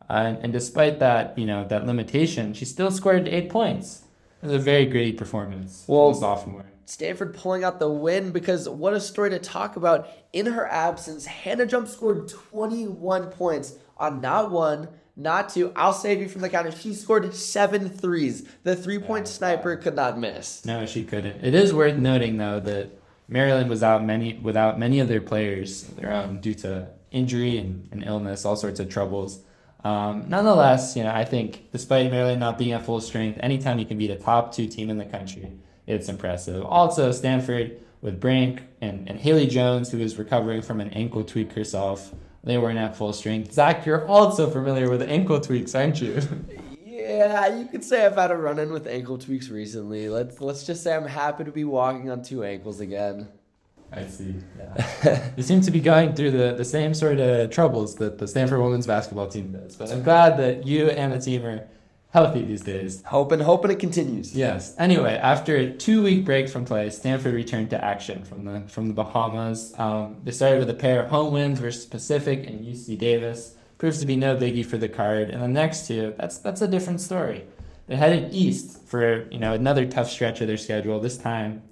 Uh, 0.09 0.37
and 0.41 0.53
despite 0.53 0.99
that, 0.99 1.39
you 1.39 1.47
know, 1.47 1.67
that 1.69 1.87
limitation, 1.87 2.53
she 2.55 2.65
still 2.65 2.91
scored 2.91 3.27
eight 3.29 3.49
points. 3.49 4.03
It 4.43 4.47
was 4.47 4.55
a 4.55 4.59
very 4.59 4.87
great 4.87 5.17
performance. 5.17 5.85
Well, 5.87 6.13
sophomore. 6.13 6.67
Stanford 6.87 7.35
pulling 7.35 7.65
out 7.65 7.79
the 7.79 7.89
win 7.89 8.31
because 8.31 8.69
what 8.69 8.93
a 8.93 9.01
story 9.01 9.31
to 9.31 9.39
talk 9.39 9.77
about. 9.77 10.09
In 10.33 10.47
her 10.47 10.67
absence, 10.69 11.25
Hannah 11.25 11.67
Jump 11.67 11.89
scored 11.89 12.29
21 12.29 13.31
points 13.31 13.79
on 13.97 14.21
not 14.21 14.51
one, 14.51 14.89
not 15.17 15.49
two. 15.49 15.73
I'll 15.77 15.93
save 15.93 16.21
you 16.21 16.29
from 16.29 16.43
the 16.43 16.49
counter. 16.49 16.73
She 16.73 16.93
scored 16.93 17.35
seven 17.35 17.89
threes. 17.89 18.47
The 18.65 18.77
three 18.77 18.99
point 18.99 19.27
yeah, 19.27 19.33
sniper 19.33 19.77
could 19.77 19.95
not 19.95 20.19
miss. 20.19 20.65
No, 20.65 20.85
she 20.87 21.05
couldn't. 21.05 21.43
It 21.43 21.55
is 21.55 21.73
worth 21.73 21.97
noting 21.97 22.37
though 22.37 22.61
that 22.61 22.91
Maryland 23.29 23.71
was 23.71 23.83
out 23.83 24.05
many 24.05 24.35
without 24.35 24.79
many 24.79 25.01
of 25.01 25.09
their 25.09 25.21
players 25.21 25.91
um, 26.05 26.41
due 26.41 26.55
to 26.55 26.89
injury 27.11 27.57
and, 27.59 27.89
and 27.93 28.05
illness, 28.05 28.45
all 28.45 28.57
sorts 28.57 28.81
of 28.81 28.89
troubles. 28.89 29.41
Um, 29.85 30.25
nonetheless, 30.29 30.97
you 30.97 31.03
know, 31.03 31.13
I 31.13 31.25
think 31.25 31.71
despite 31.71 32.11
Maryland 32.11 32.41
not 32.41 32.57
being 32.57 32.73
at 32.73 32.85
full 32.85 33.01
strength, 33.01 33.39
anytime 33.43 33.79
you 33.79 33.85
can 33.85 33.99
beat 33.99 34.11
a 34.11 34.17
top 34.17 34.53
two 34.53 34.67
team 34.67 34.89
in 34.89 34.97
the 34.97 35.05
country, 35.05 35.53
it's 35.87 36.09
impressive. 36.09 36.65
Also, 36.65 37.13
Stanford 37.13 37.79
with 38.01 38.21
Brink 38.21 38.63
and, 38.81 39.09
and 39.09 39.19
Haley 39.19 39.47
Jones, 39.47 39.91
who 39.91 39.99
is 39.99 40.19
recovering 40.19 40.63
from 40.63 40.81
an 40.81 40.91
ankle 40.91 41.25
tweak 41.25 41.53
herself. 41.53 42.15
They 42.45 42.59
weren't 42.59 42.79
at 42.79 42.97
full 42.97 43.15
strength. 43.15 43.53
Zach, 43.53 43.87
you're 43.87 44.07
also 44.07 44.51
familiar 44.51 44.91
with 44.91 45.03
ankle 45.03 45.41
tweaks, 45.41 45.75
aren't 45.75 46.01
you? 46.01 46.21
yeah, 46.85 47.47
you 47.57 47.67
could 47.67 47.83
say 47.83 48.05
I've 48.05 48.17
had 48.17 48.31
a 48.31 48.37
run 48.37 48.59
in 48.59 48.73
with 48.73 48.87
ankle 48.87 49.17
tweaks 49.17 49.49
recently. 49.49 50.11
Let's 50.11 50.41
let's 50.41 50.65
just 50.65 50.83
say 50.83 50.95
I'm 50.95 51.07
happy 51.07 51.45
to 51.45 51.51
be 51.51 51.65
walking 51.65 52.11
on 52.11 52.23
two 52.23 52.45
ankles 52.45 52.81
again. 52.81 53.29
I 53.97 54.07
see. 54.07 54.35
Yeah. 54.59 55.31
you 55.37 55.43
seem 55.43 55.61
to 55.63 55.71
be 55.71 55.81
going 55.81 56.15
through 56.15 56.33
the, 56.33 56.55
the 56.55 56.65
same 56.65 56.95
sort 56.95 57.19
of 57.21 57.51
troubles 57.51 57.97
that 57.97 58.19
the 58.19 58.27
Stanford 58.27 58.61
women's 58.61 58.87
basketball 58.87 59.29
team 59.29 59.53
does. 59.53 59.77
But 59.77 59.93
I'm 59.93 60.03
glad 60.03 60.37
that 60.39 60.67
you 60.67 60.89
and 60.91 61.13
the 61.13 61.19
team 61.21 61.45
are 61.45 61.67
healthy 62.15 62.43
these 62.43 62.63
days. 62.63 63.03
Hoping, 63.07 63.41
hoping 63.41 63.73
it 63.73 63.81
continues. 63.81 64.35
Yes. 64.35 64.75
Anyway, 64.79 65.15
after 65.15 65.57
a 65.57 65.71
two-week 65.71 66.25
break 66.25 66.49
from 66.49 66.65
play, 66.65 66.89
Stanford 66.91 67.35
returned 67.35 67.71
to 67.71 67.85
action 67.85 68.25
from 68.25 68.45
the 68.45 68.61
from 68.69 68.87
the 68.89 68.95
Bahamas. 68.95 69.75
Um, 69.79 70.17
they 70.23 70.31
started 70.31 70.61
with 70.61 70.71
a 70.71 70.75
pair 70.75 71.03
of 71.03 71.11
home 71.11 71.33
wins 71.33 71.59
versus 71.59 71.85
Pacific 71.85 72.47
and 72.47 72.65
UC 72.65 72.99
Davis. 72.99 73.57
Proves 73.79 73.99
to 73.99 74.07
be 74.07 74.17
no 74.17 74.37
biggie 74.37 74.65
for 74.65 74.79
the 74.79 74.89
card. 74.89 75.31
And 75.31 75.43
the 75.43 75.49
next 75.49 75.89
two, 75.89 76.15
that's 76.17 76.39
that's 76.39 76.63
a 76.63 76.69
different 76.69 77.01
story. 77.01 77.45
They 77.89 77.97
headed 77.97 78.33
east 78.33 78.83
for 78.87 79.29
you 79.31 79.39
know 79.41 79.53
another 79.53 79.85
tough 79.85 80.09
stretch 80.09 80.41
of 80.41 80.47
their 80.47 80.57
schedule. 80.57 81.01
This 81.01 81.19
time, 81.19 81.63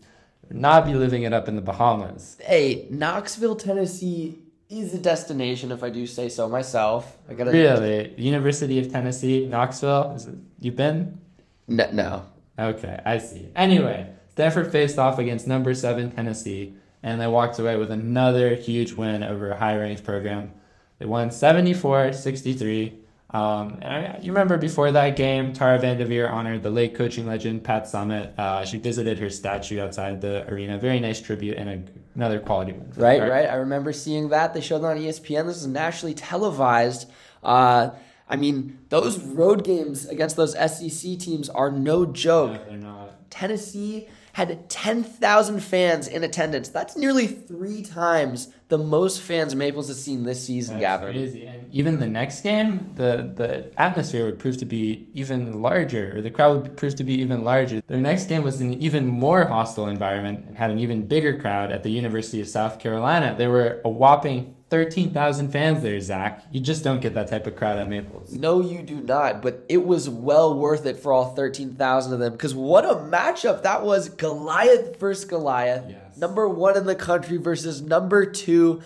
not 0.55 0.87
be 0.87 0.95
living 0.95 1.23
it 1.23 1.33
up 1.33 1.49
in 1.49 1.57
the 1.57 1.63
Bahamas. 1.63 2.37
Hey, 2.41 2.87
Knoxville, 2.91 3.57
Tennessee 3.57 4.39
is 4.69 4.95
a 4.95 4.99
destination, 4.99 5.71
if 5.71 5.83
I 5.83 5.91
do 5.91 6.07
say 6.07 6.29
so 6.29 6.49
myself. 6.49 7.19
I 7.29 7.35
gotta 7.35 7.51
really 7.51 8.15
University 8.17 8.79
of 8.79 8.91
Tennessee, 8.91 9.47
Knoxville. 9.47 10.15
Is 10.17 10.27
it, 10.27 10.37
you 10.61 10.73
been? 10.73 11.21
No, 11.69 11.91
no. 11.93 12.27
Okay, 12.59 13.01
I 13.05 13.19
see. 13.19 13.49
Anyway, 13.55 14.11
Stanford 14.31 14.73
faced 14.73 14.99
off 14.99 15.19
against 15.19 15.47
number 15.47 15.75
seven 15.75 16.11
Tennessee, 16.11 16.75
and 17.03 17.21
they 17.21 17.27
walked 17.27 17.59
away 17.59 17.77
with 17.77 17.91
another 17.91 18.55
huge 18.55 18.93
win 18.93 19.23
over 19.23 19.51
a 19.51 19.59
high-ranked 19.59 20.05
program. 20.05 20.53
They 20.99 21.07
won 21.07 21.31
74-63. 21.31 22.99
Um, 23.33 23.79
I, 23.83 24.19
you 24.21 24.31
remember 24.33 24.59
before 24.59 24.93
that 24.93 25.17
game, 25.17 25.55
Tara 25.55 25.79
Vanderveer 25.79 26.29
honored 26.31 26.63
the 26.63 26.71
late 26.71 26.95
coaching 26.95 27.27
legend 27.27 27.65
Pat 27.65 27.85
Summitt. 27.85 28.39
Uh, 28.39 28.65
she 28.65 28.77
visited 28.79 29.19
her 29.19 29.31
statue 29.31 29.81
outside 29.81 30.21
the 30.21 30.47
arena. 30.53 30.79
Very 30.79 31.01
nice 31.01 31.21
tribute 31.21 31.57
and 31.57 31.69
a, 31.71 31.83
another 32.15 32.41
quality 32.41 32.73
win. 32.73 32.93
Right, 32.95 33.23
right. 33.23 33.49
I 33.49 33.55
remember 33.55 33.93
seeing 33.95 34.29
that. 34.29 34.53
They 34.53 34.61
showed 34.61 34.83
it 34.83 34.85
on 34.85 34.99
ESPN. 34.99 35.47
This 35.47 35.57
is 35.57 35.67
nationally 35.67 36.15
televised. 36.15 37.11
Uh, 37.43 37.91
I 38.29 38.37
mean, 38.37 38.79
those 38.91 39.19
road 39.19 39.65
games 39.65 40.07
against 40.07 40.37
those 40.37 40.53
SEC 40.53 41.19
teams 41.19 41.49
are 41.49 41.71
no 41.71 42.05
joke. 42.07 42.61
they're 42.69 42.77
not. 42.77 43.31
Tennessee 43.31 44.09
had 44.35 44.69
10,000 44.71 45.61
fans 45.61 46.09
in 46.09 46.25
attendance. 46.25 46.69
That's 46.69 46.97
nearly 46.97 47.27
three 47.27 47.83
times 47.83 48.49
the 48.69 48.79
most 48.79 49.21
fans 49.21 49.55
Maples 49.55 49.89
has 49.89 50.03
seen 50.03 50.23
this 50.23 50.47
season, 50.47 50.79
That's 50.81 51.01
Gavin. 51.01 51.13
crazy. 51.15 51.47
And 51.47 51.62
even 51.73 51.99
the 51.99 52.07
next 52.07 52.43
game, 52.43 52.93
the, 52.97 53.33
the 53.35 53.73
atmosphere 53.81 54.27
would 54.27 54.39
prove 54.39 54.59
to 54.59 54.67
be 54.67 55.09
even 55.15 55.63
larger, 55.63 56.17
or 56.17 56.21
the 56.21 56.31
crowd 56.31 56.63
would 56.63 56.77
prove 56.77 56.95
to 56.97 57.05
be 57.05 57.15
even 57.15 57.43
larger. 57.43 57.81
Their 57.87 57.99
next 57.99 58.27
game 58.27 58.43
was 58.43 58.61
an 58.61 58.75
even 58.75 59.07
more 59.07 59.47
hostile 59.47 59.89
environment 59.89 60.45
and 60.47 60.57
had 60.57 60.71
an 60.71 60.79
even 60.79 61.07
bigger 61.07 61.39
crowd 61.39 61.73
at 61.73 61.83
the 61.83 61.91
University 61.91 62.41
of 62.41 62.49
South 62.49 62.79
Carolina. 62.79 63.35
There 63.37 63.51
were 63.51 63.81
a 63.85 63.89
whopping 63.89 64.55
13,000 64.73 65.51
fans 65.51 65.83
there, 65.83 66.01
Zach. 66.01 66.47
You 66.51 66.59
just 66.59 66.83
don't 66.83 67.01
get 67.01 67.13
that 67.15 67.29
type 67.29 67.47
of 67.47 67.57
crowd 67.57 67.79
at 67.79 67.89
Maples. 67.91 68.33
No, 68.33 68.63
you 68.63 68.83
do 68.83 69.03
not, 69.03 69.43
but 69.43 69.67
it 69.69 69.85
was 69.85 70.09
well 70.09 70.59
worth 70.59 70.87
it 70.87 70.99
for 70.99 71.13
all 71.13 71.35
13,000 71.35 72.13
of 72.15 72.19
them 72.19 72.33
because 72.33 72.55
what 72.55 72.87
a 72.87 72.95
matchup 72.95 73.65
that 73.65 73.85
was 73.85 74.09
Goliath 74.09 74.99
versus 74.99 75.27
Goliath. 75.27 75.85
Yes. 75.89 76.17
Number 76.17 76.49
one 76.49 76.77
in 76.77 76.87
the 76.87 76.95
country 76.95 77.37
versus 77.37 77.83
number 77.83 78.25
two. 78.25 78.83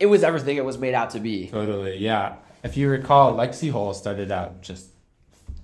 It 0.00 0.06
was 0.06 0.22
everything 0.22 0.56
it 0.56 0.64
was 0.64 0.78
made 0.78 0.94
out 0.94 1.10
to 1.10 1.20
be. 1.20 1.48
Totally, 1.48 1.98
yeah. 1.98 2.36
If 2.62 2.76
you 2.76 2.88
recall, 2.88 3.34
Lexie 3.34 3.70
Hull 3.70 3.94
started 3.94 4.30
out 4.30 4.62
just 4.62 4.86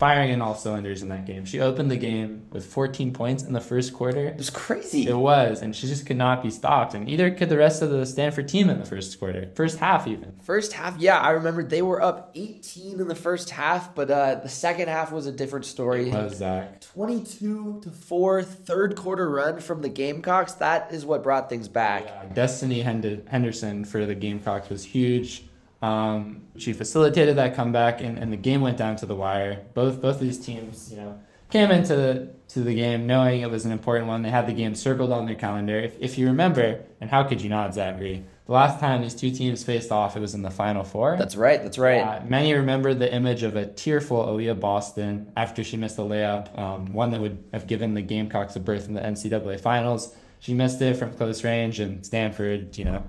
firing 0.04 0.28
in 0.28 0.42
all 0.42 0.54
cylinders 0.54 1.00
in 1.00 1.08
that 1.08 1.24
game. 1.24 1.46
She 1.46 1.60
opened 1.60 1.90
the 1.90 1.96
game 1.96 2.42
with 2.50 2.66
14 2.66 3.14
points 3.14 3.42
in 3.42 3.54
the 3.54 3.60
first 3.60 3.94
quarter. 3.94 4.26
It 4.26 4.36
was 4.36 4.50
crazy. 4.50 5.08
It 5.08 5.16
was, 5.16 5.62
and 5.62 5.74
she 5.74 5.86
just 5.86 6.04
could 6.04 6.18
not 6.18 6.42
be 6.42 6.50
stopped. 6.50 6.92
And 6.92 7.08
either 7.08 7.30
could 7.30 7.48
the 7.48 7.56
rest 7.56 7.80
of 7.80 7.88
the 7.88 8.04
Stanford 8.04 8.46
team 8.46 8.68
in 8.68 8.78
the 8.78 8.84
first 8.84 9.18
quarter, 9.18 9.48
first 9.54 9.78
half 9.78 10.06
even. 10.06 10.34
First 10.42 10.74
half, 10.74 10.98
yeah, 10.98 11.18
I 11.18 11.30
remember 11.30 11.64
they 11.64 11.80
were 11.80 12.02
up 12.02 12.32
18 12.34 13.00
in 13.00 13.08
the 13.08 13.14
first 13.14 13.48
half, 13.48 13.94
but 13.94 14.10
uh, 14.10 14.34
the 14.42 14.48
second 14.50 14.88
half 14.88 15.10
was 15.10 15.26
a 15.26 15.32
different 15.32 15.64
story. 15.64 16.10
Was 16.10 16.36
Zach? 16.36 16.82
22 16.82 17.80
to 17.84 17.90
4 17.90 18.42
third 18.42 18.96
quarter 18.96 19.30
run 19.30 19.58
from 19.58 19.80
the 19.80 19.88
Gamecocks. 19.88 20.52
That 20.52 20.92
is 20.92 21.06
what 21.06 21.22
brought 21.22 21.48
things 21.48 21.66
back. 21.66 22.04
Yeah, 22.04 22.26
Destiny 22.34 22.82
Henderson 22.82 23.86
for 23.86 24.04
the 24.04 24.14
Gamecocks 24.14 24.68
was 24.68 24.84
huge. 24.84 25.44
Um, 25.82 26.42
she 26.56 26.72
facilitated 26.72 27.36
that 27.36 27.54
comeback, 27.54 28.00
and, 28.00 28.18
and 28.18 28.32
the 28.32 28.36
game 28.36 28.60
went 28.60 28.78
down 28.78 28.96
to 28.96 29.06
the 29.06 29.14
wire. 29.14 29.64
Both 29.74 30.00
both 30.00 30.20
these 30.20 30.38
teams, 30.38 30.90
you 30.90 30.96
know, 30.96 31.20
came 31.50 31.70
into 31.70 31.94
the 31.94 32.30
to 32.48 32.60
the 32.60 32.74
game 32.74 33.06
knowing 33.06 33.40
it 33.40 33.50
was 33.50 33.64
an 33.64 33.72
important 33.72 34.06
one. 34.06 34.22
They 34.22 34.30
had 34.30 34.46
the 34.46 34.52
game 34.52 34.74
circled 34.74 35.12
on 35.12 35.26
their 35.26 35.34
calendar. 35.34 35.78
If, 35.78 35.96
if 36.00 36.18
you 36.18 36.26
remember, 36.26 36.80
and 37.00 37.10
how 37.10 37.24
could 37.24 37.42
you 37.42 37.48
not, 37.48 37.74
Zachary? 37.74 38.24
The 38.46 38.52
last 38.52 38.78
time 38.78 39.00
these 39.00 39.14
two 39.14 39.30
teams 39.30 39.64
faced 39.64 39.90
off, 39.90 40.16
it 40.16 40.20
was 40.20 40.34
in 40.34 40.42
the 40.42 40.50
Final 40.50 40.84
Four. 40.84 41.16
That's 41.18 41.34
right, 41.34 41.62
that's 41.62 41.78
right. 41.78 42.00
Uh, 42.00 42.20
many 42.26 42.52
remember 42.52 42.92
the 42.92 43.12
image 43.12 43.42
of 43.42 43.56
a 43.56 43.66
tearful 43.66 44.24
Aaliyah 44.24 44.60
Boston 44.60 45.32
after 45.36 45.64
she 45.64 45.78
missed 45.78 45.98
a 45.98 46.02
layup, 46.02 46.56
um, 46.58 46.92
one 46.92 47.10
that 47.12 47.20
would 47.20 47.42
have 47.52 47.66
given 47.66 47.94
the 47.94 48.02
Gamecocks 48.02 48.54
a 48.54 48.60
berth 48.60 48.86
in 48.86 48.94
the 48.94 49.00
NCAA 49.00 49.58
finals. 49.60 50.14
She 50.40 50.52
missed 50.52 50.82
it 50.82 50.98
from 50.98 51.14
close 51.14 51.42
range, 51.42 51.80
and 51.80 52.04
Stanford, 52.04 52.76
you 52.76 52.84
know, 52.84 53.02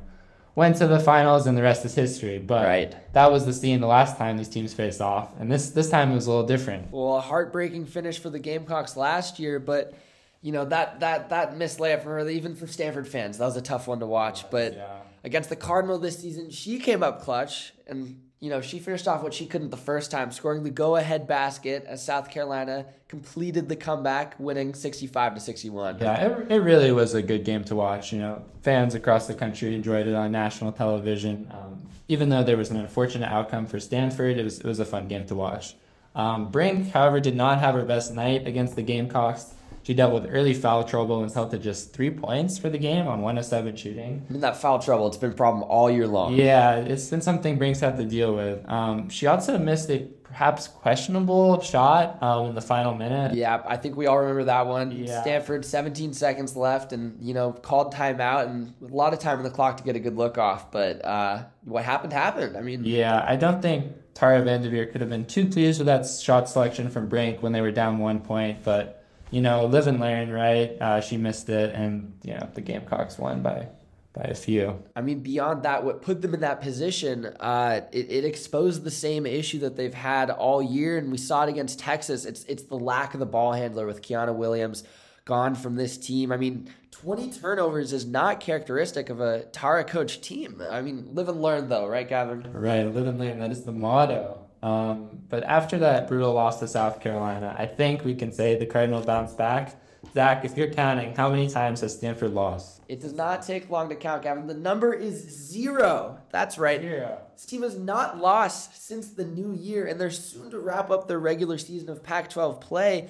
went 0.55 0.77
to 0.77 0.87
the 0.87 0.99
finals, 0.99 1.45
and 1.47 1.57
the 1.57 1.61
rest 1.61 1.85
is 1.85 1.93
history. 1.95 2.39
But 2.39 2.65
Right. 2.65 2.95
that 3.13 3.31
was 3.31 3.45
the 3.45 3.53
scene 3.53 3.81
the 3.81 3.87
last 3.87 4.17
time 4.17 4.37
these 4.37 4.49
teams 4.49 4.73
faced 4.73 5.01
off, 5.01 5.29
and 5.39 5.51
this 5.51 5.69
this 5.69 5.89
time 5.89 6.11
it 6.11 6.15
was 6.15 6.27
a 6.27 6.31
little 6.31 6.45
different. 6.47 6.91
Well, 6.91 7.17
a 7.17 7.21
heartbreaking 7.21 7.85
finish 7.85 8.19
for 8.19 8.29
the 8.29 8.39
Gamecocks 8.39 8.95
last 8.97 9.37
year, 9.39 9.59
but 9.59 9.93
you 10.41 10.51
know 10.51 10.65
that 10.65 10.99
that 11.01 11.29
that 11.29 11.57
missed 11.57 11.79
layup 11.79 12.03
for 12.03 12.09
her, 12.19 12.29
even 12.29 12.55
for 12.55 12.67
Stanford 12.67 13.07
fans, 13.07 13.37
that 13.37 13.45
was 13.45 13.57
a 13.57 13.61
tough 13.61 13.87
one 13.87 13.99
to 13.99 14.05
watch. 14.07 14.49
But 14.49 14.73
Yeah. 14.75 14.85
against 15.23 15.49
the 15.49 15.55
Cardinal 15.55 15.97
this 15.97 16.19
season, 16.19 16.49
she 16.51 16.79
came 16.79 17.03
up 17.03 17.21
clutch, 17.21 17.73
and 17.87 18.21
you 18.39 18.49
know 18.49 18.61
she 18.61 18.79
finished 18.79 19.07
off 19.07 19.23
what 19.23 19.33
she 19.33 19.45
couldn't 19.45 19.69
the 19.69 19.77
first 19.77 20.11
time, 20.11 20.31
scoring 20.31 20.63
the 20.63 20.69
go-ahead 20.69 21.27
basket 21.27 21.85
as 21.87 22.03
South 22.03 22.29
Carolina 22.29 22.85
completed 23.07 23.69
the 23.69 23.75
comeback, 23.75 24.39
winning 24.39 24.73
sixty-five 24.73 25.33
to 25.35 25.39
sixty-one. 25.39 25.99
Yeah, 25.99 26.27
it, 26.27 26.51
it 26.51 26.59
really 26.59 26.91
was 26.91 27.13
a 27.13 27.21
good 27.21 27.45
game 27.45 27.63
to 27.65 27.75
watch. 27.75 28.11
You 28.11 28.19
know, 28.19 28.43
fans 28.61 28.95
across 28.95 29.27
the 29.27 29.33
country 29.33 29.73
enjoyed 29.73 30.07
it 30.07 30.15
on 30.15 30.31
national 30.31 30.71
television. 30.71 31.47
Um, 31.51 31.81
even 32.07 32.29
though 32.29 32.43
there 32.43 32.57
was 32.57 32.69
an 32.69 32.77
unfortunate 32.77 33.31
outcome 33.31 33.65
for 33.65 33.79
Stanford, 33.79 34.37
it 34.37 34.43
was 34.43 34.59
it 34.59 34.65
was 34.65 34.79
a 34.79 34.85
fun 34.85 35.07
game 35.07 35.25
to 35.27 35.35
watch. 35.35 35.75
Um, 36.13 36.49
Brink, 36.49 36.91
however, 36.91 37.19
did 37.19 37.35
not 37.35 37.59
have 37.59 37.75
her 37.75 37.83
best 37.83 38.13
night 38.13 38.47
against 38.47 38.75
the 38.75 38.81
Gamecocks. 38.81 39.53
She 39.85 39.93
dealt 39.93 40.13
with 40.13 40.25
early 40.31 40.55
foul 40.55 40.83
trouble 40.83 41.17
and 41.17 41.25
was 41.25 41.35
held 41.35 41.51
to 41.51 41.59
just 41.59 41.93
three 41.93 42.09
points 42.09 42.57
for 42.57 42.71
the 42.71 42.79
game 42.79 43.07
on 43.07 43.21
one 43.21 43.37
of 43.37 43.45
seven 43.45 43.75
shooting. 43.75 44.25
In 44.31 44.39
that 44.39 44.57
foul 44.57 44.79
trouble, 44.79 45.07
it's 45.07 45.17
been 45.17 45.29
a 45.29 45.35
problem 45.35 45.63
all 45.63 45.91
year 45.91 46.07
long. 46.07 46.33
Yeah, 46.33 46.77
it's 46.77 47.07
been 47.07 47.21
something 47.21 47.59
Brink's 47.59 47.81
had 47.81 47.95
to 47.97 48.03
deal 48.03 48.35
with. 48.35 48.67
Um, 48.67 49.09
she 49.09 49.27
also 49.27 49.59
missed 49.59 49.91
a 49.91 50.07
perhaps 50.23 50.67
questionable 50.67 51.61
shot 51.61 52.17
um, 52.23 52.47
in 52.47 52.55
the 52.55 52.61
final 52.61 52.95
minute. 52.95 53.35
Yeah, 53.35 53.61
I 53.63 53.77
think 53.77 53.95
we 53.95 54.07
all 54.07 54.17
remember 54.17 54.45
that 54.45 54.65
one. 54.65 54.91
Yeah. 54.91 55.21
Stanford, 55.21 55.63
17 55.63 56.13
seconds 56.13 56.55
left, 56.55 56.91
and 56.91 57.21
you 57.21 57.35
know 57.35 57.53
called 57.53 57.93
timeout, 57.93 58.47
and 58.47 58.73
a 58.81 58.93
lot 58.93 59.13
of 59.13 59.19
time 59.19 59.37
on 59.37 59.43
the 59.43 59.51
clock 59.51 59.77
to 59.77 59.83
get 59.83 59.95
a 59.95 59.99
good 59.99 60.17
look 60.17 60.39
off. 60.39 60.71
But 60.71 61.05
uh, 61.05 61.43
what 61.63 61.83
happened 61.85 62.11
happened. 62.11 62.57
I 62.57 62.61
mean, 62.61 62.83
Yeah, 62.85 63.23
I 63.27 63.35
don't 63.35 63.61
think 63.61 63.93
Tara 64.15 64.41
Vanderveer 64.41 64.87
could 64.91 65.01
have 65.01 65.11
been 65.11 65.25
too 65.25 65.45
pleased 65.45 65.79
with 65.79 65.85
that 65.85 66.07
shot 66.07 66.49
selection 66.49 66.89
from 66.89 67.07
Brink 67.07 67.43
when 67.43 67.51
they 67.51 67.61
were 67.61 67.71
down 67.71 67.99
one 67.99 68.19
point, 68.21 68.63
but 68.63 69.04
you 69.35 69.41
know, 69.41 69.65
live 69.65 69.87
and 69.87 69.99
learn, 69.99 70.31
right? 70.31 70.77
Uh, 70.79 71.01
she 71.01 71.17
missed 71.17 71.49
it, 71.49 71.75
and 71.75 72.17
you 72.23 72.33
know, 72.33 72.49
the 72.53 72.61
Gamecocks 72.61 73.17
won 73.17 73.41
by 73.41 73.67
by 74.13 74.23
a 74.23 74.33
few. 74.33 74.81
I 74.95 75.01
mean, 75.01 75.19
beyond 75.19 75.63
that, 75.63 75.83
what 75.83 76.01
put 76.01 76.21
them 76.21 76.33
in 76.33 76.39
that 76.39 76.61
position, 76.61 77.25
uh, 77.25 77.81
it, 77.91 78.09
it 78.09 78.23
exposed 78.23 78.85
the 78.85 78.91
same 78.91 79.25
issue 79.25 79.59
that 79.59 79.75
they've 79.75 79.93
had 79.93 80.29
all 80.29 80.63
year, 80.63 80.97
and 80.97 81.11
we 81.11 81.17
saw 81.17 81.43
it 81.43 81.49
against 81.49 81.79
Texas. 81.79 82.23
It's 82.23 82.45
it's 82.45 82.63
the 82.63 82.77
lack 82.79 83.13
of 83.13 83.19
the 83.19 83.25
ball 83.25 83.51
handler 83.51 83.85
with 83.85 84.01
Kiana 84.01 84.33
Williams 84.33 84.85
gone 85.25 85.53
from 85.53 85.75
this 85.75 85.97
team. 85.97 86.31
I 86.31 86.37
mean, 86.37 86.69
20 86.91 87.31
turnovers 87.31 87.91
is 87.91 88.05
not 88.05 88.39
characteristic 88.39 89.09
of 89.09 89.19
a 89.19 89.43
Tara 89.47 89.83
coach 89.83 90.21
team. 90.21 90.61
I 90.71 90.81
mean, 90.81 91.09
live 91.11 91.27
and 91.27 91.41
learn 91.41 91.67
though, 91.67 91.87
right, 91.87 92.07
Gavin? 92.07 92.49
Right, 92.53 92.85
live 92.85 93.07
and 93.07 93.19
learn. 93.19 93.39
That 93.39 93.51
is 93.51 93.65
the 93.65 93.73
motto. 93.73 94.44
Um, 94.65 95.19
but 95.29 95.43
after 95.43 95.77
that 95.77 96.07
brutal 96.07 96.33
loss 96.33 96.59
to 96.59 96.67
South 96.67 96.99
Carolina, 96.99 97.55
I 97.55 97.67
think 97.67 98.03
we 98.03 98.15
can 98.15 98.31
say 98.31 98.57
the 98.57 98.65
Cardinals 98.65 99.05
bounced 99.05 99.37
back. 99.37 99.79
Zach, 100.11 100.43
if 100.43 100.57
you're 100.57 100.71
counting, 100.71 101.15
how 101.15 101.29
many 101.29 101.47
times 101.47 101.81
has 101.81 101.95
Stanford 101.95 102.33
lost? 102.33 102.81
It 102.87 102.99
does 102.99 103.13
not 103.13 103.43
take 103.43 103.69
long 103.69 103.89
to 103.89 103.95
count, 103.95 104.23
Gavin. 104.23 104.47
The 104.47 104.55
number 104.55 104.91
is 104.91 105.21
zero. 105.21 106.17
That's 106.31 106.57
right. 106.57 106.81
Zero. 106.81 107.19
This 107.33 107.45
team 107.45 107.61
has 107.61 107.77
not 107.77 108.17
lost 108.17 108.87
since 108.87 109.09
the 109.09 109.25
new 109.25 109.53
year, 109.53 109.85
and 109.85 110.01
they're 110.01 110.09
soon 110.09 110.49
to 110.49 110.57
wrap 110.57 110.89
up 110.89 111.07
their 111.07 111.19
regular 111.19 111.59
season 111.59 111.89
of 111.89 112.01
Pac 112.01 112.31
12 112.31 112.59
play. 112.59 113.09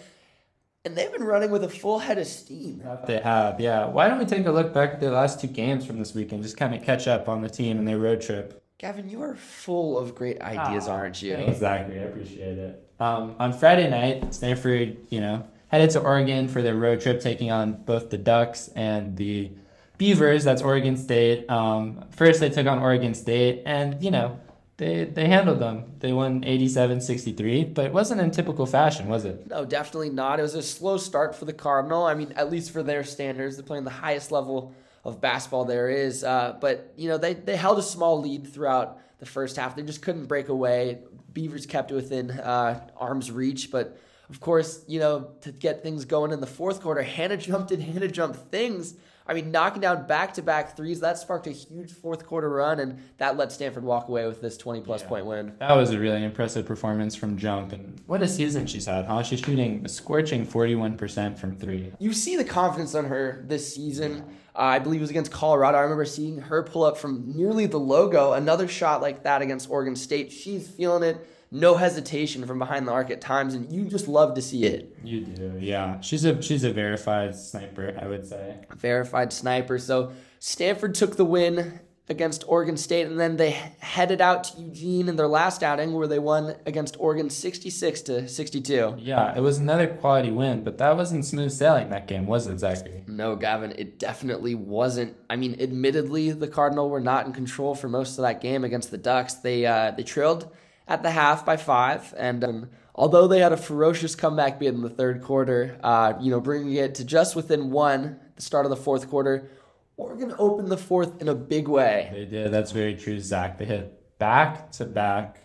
And 0.84 0.98
they've 0.98 1.12
been 1.12 1.24
running 1.24 1.52
with 1.52 1.64
a 1.64 1.70
full 1.70 2.00
head 2.00 2.18
of 2.18 2.28
steam. 2.28 2.84
They 3.08 3.20
have, 3.20 3.62
yeah. 3.62 3.86
Why 3.86 4.10
don't 4.10 4.20
we 4.20 4.26
take 4.26 4.46
a 4.46 4.52
look 4.52 4.74
back 4.74 4.96
at 4.96 5.00
the 5.00 5.10
last 5.10 5.40
two 5.40 5.48
games 5.48 5.86
from 5.86 6.00
this 6.00 6.14
weekend, 6.14 6.44
just 6.44 6.58
kind 6.58 6.76
of 6.76 6.84
catch 6.84 7.08
up 7.08 7.30
on 7.30 7.42
the 7.42 7.50
team 7.50 7.80
and 7.80 7.88
their 7.88 7.98
road 7.98 8.20
trip? 8.20 8.65
Gavin, 8.78 9.10
you 9.10 9.22
are 9.22 9.36
full 9.36 9.98
of 9.98 10.16
great 10.16 10.42
ideas, 10.42 10.88
Ah, 10.88 10.94
aren't 10.94 11.22
you? 11.22 11.34
Exactly, 11.36 11.98
I 11.98 12.04
appreciate 12.04 12.58
it. 12.58 12.90
Um, 13.00 13.36
on 13.40 13.54
Friday 13.54 13.90
night, 13.90 14.34
Stanford, 14.34 14.98
you 15.10 15.22
know, 15.22 15.46
headed 15.70 15.92
to 15.92 16.02
Oregon 16.02 16.48
for 16.50 16.62
their 16.62 16.76
road 16.76 17.00
trip, 17.02 17.22
taking 17.22 17.52
on 17.52 17.74
both 17.84 18.10
the 18.10 18.18
Ducks 18.18 18.68
and 18.76 19.16
the 19.16 19.52
Beavers. 19.98 20.44
That's 20.44 20.62
Oregon 20.62 20.98
State. 20.98 21.50
Um, 21.50 22.04
first, 22.12 22.42
they 22.42 22.50
took 22.50 22.68
on 22.68 22.80
Oregon 22.80 23.14
State, 23.14 23.64
and 23.66 24.02
you 24.04 24.12
know, 24.12 24.40
they 24.76 25.06
they 25.06 25.28
handled 25.28 25.60
them. 25.60 25.86
They 26.00 26.12
won 26.12 26.42
87-63, 26.44 27.74
but 27.74 27.86
it 27.86 27.94
wasn't 27.94 28.20
in 28.20 28.32
typical 28.32 28.66
fashion, 28.66 29.08
was 29.08 29.24
it? 29.24 29.48
No, 29.48 29.64
definitely 29.64 30.10
not. 30.10 30.40
It 30.40 30.44
was 30.44 30.56
a 30.56 30.62
slow 30.62 30.98
start 30.98 31.34
for 31.34 31.46
the 31.46 31.54
Cardinal. 31.54 32.04
I 32.06 32.14
mean, 32.14 32.34
at 32.36 32.52
least 32.52 32.72
for 32.72 32.84
their 32.84 33.06
standards, 33.06 33.56
they're 33.56 33.64
playing 33.66 33.86
the 33.86 33.90
highest 33.90 34.34
level 34.34 34.74
of 35.06 35.22
basketball 35.22 35.66
there 35.66 35.90
is. 35.90 36.24
Uh, 36.24 36.58
but 36.60 36.92
you 36.98 37.08
know, 37.08 37.18
they 37.18 37.34
they 37.34 37.56
held 37.56 37.80
a 37.80 37.84
small 37.84 38.20
lead 38.20 38.52
throughout 38.52 39.00
the 39.20 39.26
first 39.26 39.56
half. 39.56 39.76
They 39.76 39.84
just 39.84 40.02
couldn't 40.02 40.26
break 40.26 40.50
away. 40.50 41.00
Beavers 41.32 41.66
kept 41.66 41.92
it 41.92 41.96
within 41.96 42.32
uh, 42.32 42.86
arm's 42.98 43.32
reach, 43.32 43.72
but 43.72 43.98
of 44.30 44.40
course, 44.40 44.84
you 44.88 45.00
know, 45.00 45.32
to 45.42 45.52
get 45.52 45.84
things 45.84 46.06
going 46.06 46.32
in 46.32 46.42
the 46.42 46.48
fourth 46.48 46.82
quarter, 46.82 47.04
Hannah 47.04 47.38
jumped 47.38 47.72
and 47.72 47.82
Hannah 47.82 48.08
jumped 48.08 48.52
things. 48.52 48.96
I 49.28 49.34
mean, 49.34 49.50
knocking 49.52 49.82
down 49.82 50.06
back 50.06 50.36
to 50.36 50.44
back 50.44 50.78
threes, 50.78 51.00
that 51.00 51.18
sparked 51.18 51.48
a 51.48 51.52
huge 51.52 51.92
fourth 51.92 52.26
quarter 52.28 52.50
run, 52.50 52.80
and 52.80 53.00
that 53.18 53.38
let 53.38 53.52
Stanford 53.52 53.84
walk 53.84 54.08
away 54.08 54.28
with 54.28 54.40
this 54.40 54.56
20 54.56 54.82
plus 54.82 55.02
Yeah. 55.02 55.08
point 55.08 55.26
win. 55.26 55.54
That 55.60 55.76
was 55.76 55.92
a 55.92 56.00
really 56.00 56.24
impressive 56.24 56.66
performance 56.68 57.16
from 57.16 57.36
Jump, 57.38 57.72
and 57.74 58.00
what 58.06 58.22
a 58.22 58.28
season 58.28 58.68
she's 58.68 58.86
had, 58.86 59.06
huh? 59.06 59.24
She's 59.24 59.40
shooting 59.40 59.82
a 59.84 59.90
scorching 59.90 60.46
41% 60.46 61.40
from 61.40 61.56
three. 61.56 61.92
You 61.98 62.14
see 62.14 62.36
the 62.38 62.44
confidence 62.44 62.94
on 62.94 63.06
her 63.06 63.44
this 63.48 63.74
season. 63.74 64.24
Uh, 64.56 64.60
I 64.60 64.80
believe 64.80 65.02
it 65.02 65.04
was 65.04 65.10
against 65.10 65.32
Colorado. 65.32 65.78
I 65.78 65.82
remember 65.82 66.06
seeing 66.06 66.38
her 66.38 66.62
pull 66.64 66.84
up 66.84 66.96
from 66.98 67.34
nearly 67.36 67.66
the 67.66 67.80
logo. 67.80 68.34
Another 68.34 68.68
shot 68.68 69.02
like 69.02 69.24
that 69.24 69.42
against 69.42 69.70
Oregon 69.70 69.96
State. 69.96 70.32
She's 70.32 70.68
feeling 70.68 71.04
it. 71.04 71.18
No 71.56 71.76
hesitation 71.76 72.46
from 72.46 72.60
behind 72.60 72.86
the 72.86 72.92
arc 72.92 73.10
at 73.12 73.22
times, 73.22 73.54
and 73.54 73.72
you 73.72 73.86
just 73.86 74.10
love 74.10 74.34
to 74.36 74.42
see 74.42 74.66
it. 74.66 74.94
You 75.04 75.22
do, 75.22 75.54
yeah. 75.58 76.02
She's 76.02 76.26
a 76.26 76.42
she's 76.42 76.66
a 76.66 76.74
verified 76.74 77.34
sniper, 77.34 77.98
I 78.00 78.08
would 78.08 78.28
say. 78.28 78.58
Verified 78.76 79.32
sniper. 79.32 79.80
So 79.80 80.12
Stanford 80.40 80.96
took 80.96 81.16
the 81.16 81.24
win 81.24 81.80
against 82.10 82.44
Oregon 82.48 82.76
State, 82.76 83.08
and 83.08 83.18
then 83.18 83.38
they 83.38 83.52
headed 83.80 84.20
out 84.20 84.44
to 84.44 84.62
Eugene 84.62 85.08
in 85.08 85.16
their 85.16 85.30
last 85.30 85.64
outing 85.64 85.94
where 85.94 86.08
they 86.08 86.20
won 86.20 86.56
against 86.66 86.98
Oregon 87.00 87.30
66 87.30 88.02
to 88.02 88.28
62. 88.28 88.96
Yeah, 89.00 89.36
it 89.36 89.40
was 89.40 89.58
another 89.58 89.88
quality 89.88 90.32
win, 90.32 90.64
but 90.64 90.78
that 90.78 90.96
wasn't 90.98 91.26
smooth 91.26 91.52
sailing 91.52 91.90
that 91.90 92.08
game, 92.08 92.28
was 92.28 92.48
it, 92.48 92.60
Zachary? 92.60 93.04
No, 93.08 93.36
Gavin, 93.38 93.74
it 93.78 93.98
definitely 93.98 94.56
wasn't. 94.56 95.16
I 95.30 95.38
mean, 95.38 95.56
admittedly, 95.60 96.32
the 96.32 96.50
Cardinal 96.50 96.90
were 96.90 97.00
not 97.00 97.26
in 97.26 97.34
control 97.34 97.74
for 97.76 97.88
most 97.88 98.18
of 98.18 98.24
that 98.24 98.42
game 98.42 98.64
against 98.66 98.92
the 98.92 98.98
Ducks. 98.98 99.36
They 99.36 99.66
uh, 99.66 99.92
they 99.92 100.04
trailed 100.04 100.54
at 100.88 101.04
the 101.04 101.12
half 101.12 101.46
by 101.46 101.58
five, 101.58 102.14
and 102.18 102.44
um, 102.44 102.70
although 102.94 103.28
they 103.28 103.40
had 103.40 103.52
a 103.52 103.58
ferocious 103.58 104.16
comeback 104.16 104.60
bid 104.60 104.74
in 104.74 104.82
the 104.82 104.90
third 104.90 105.22
quarter, 105.22 105.78
uh, 105.84 106.14
you 106.20 106.32
know, 106.32 106.40
bringing 106.40 106.74
it 106.74 106.96
to 106.96 107.06
just 107.06 107.36
within 107.36 107.72
one 107.72 108.20
at 108.26 108.36
the 108.36 108.42
start 108.42 108.66
of 108.66 108.70
the 108.70 108.76
fourth 108.76 109.10
quarter, 109.10 109.50
Oregon 109.98 110.34
opened 110.38 110.68
the 110.68 110.78
fourth 110.78 111.22
in 111.22 111.30
a 111.30 111.36
big 111.36 111.68
way. 111.68 112.10
They 112.14 112.26
did. 112.26 112.52
That's 112.52 112.72
very 112.72 112.96
true, 112.96 113.20
Zach. 113.20 113.58
They 113.58 113.66
hit 113.66 114.18
back 114.20 114.72
to 114.74 114.86
back 114.86 115.42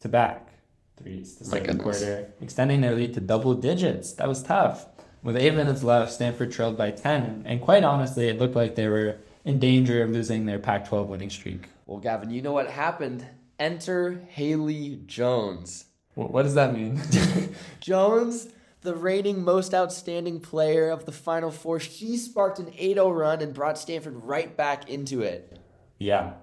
to 0.00 0.08
back 0.08 0.50
threes 0.96 1.36
the 1.36 1.74
quarter, 1.74 2.32
extending 2.40 2.80
their 2.80 2.94
lead 2.94 3.14
to 3.14 3.20
double 3.20 3.54
digits. 3.54 4.12
That 4.14 4.28
was 4.28 4.42
tough. 4.42 4.86
With 5.22 5.36
eight 5.36 5.54
minutes 5.54 5.82
left, 5.82 6.12
Stanford 6.12 6.52
trailed 6.52 6.76
by 6.76 6.90
10, 6.90 7.44
and 7.46 7.60
quite 7.62 7.82
honestly, 7.82 8.28
it 8.28 8.38
looked 8.38 8.54
like 8.54 8.74
they 8.74 8.88
were 8.88 9.16
in 9.46 9.58
danger 9.58 10.02
of 10.02 10.10
losing 10.10 10.44
their 10.44 10.58
Pac 10.58 10.86
12 10.86 11.08
winning 11.08 11.30
streak. 11.30 11.68
Well, 11.86 11.98
Gavin, 11.98 12.28
you 12.28 12.42
know 12.42 12.52
what 12.52 12.68
happened? 12.68 13.26
Enter 13.58 14.22
Haley 14.28 15.00
Jones. 15.06 15.86
What 16.14 16.42
does 16.42 16.54
that 16.54 16.74
mean? 16.74 17.00
Jones 17.80 18.48
the 18.84 18.94
reigning 18.94 19.42
most 19.42 19.74
outstanding 19.74 20.38
player 20.38 20.90
of 20.90 21.06
the 21.06 21.12
Final 21.12 21.50
Four. 21.50 21.80
She 21.80 22.16
sparked 22.16 22.58
an 22.58 22.70
8 22.76 22.94
0 22.94 23.10
run 23.10 23.40
and 23.40 23.52
brought 23.52 23.78
Stanford 23.78 24.22
right 24.22 24.54
back 24.56 24.88
into 24.88 25.22
it. 25.22 25.58
Yeah. 25.98 26.34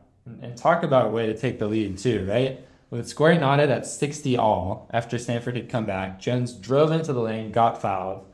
And 0.41 0.58
talk 0.58 0.84
about 0.84 1.08
a 1.08 1.10
way 1.10 1.27
to 1.27 1.38
take 1.38 1.60
the 1.60 1.68
lead, 1.68 1.98
too, 1.98 2.25
right? 2.27 2.65
With 2.89 3.08
scoring 3.08 3.44
on 3.44 3.60
it 3.60 3.70
at 3.70 3.86
60 3.86 4.38
all 4.38 4.89
after 4.91 5.18
Stanford 5.18 5.56
had 5.56 5.70
come 5.70 5.86
back, 5.86 6.20
Jones 6.20 6.53
drove 6.53 6.91
into 6.91 7.13
the 7.13 7.22
lane, 7.22 7.51
got 7.51 7.82
fouled. 7.82 8.25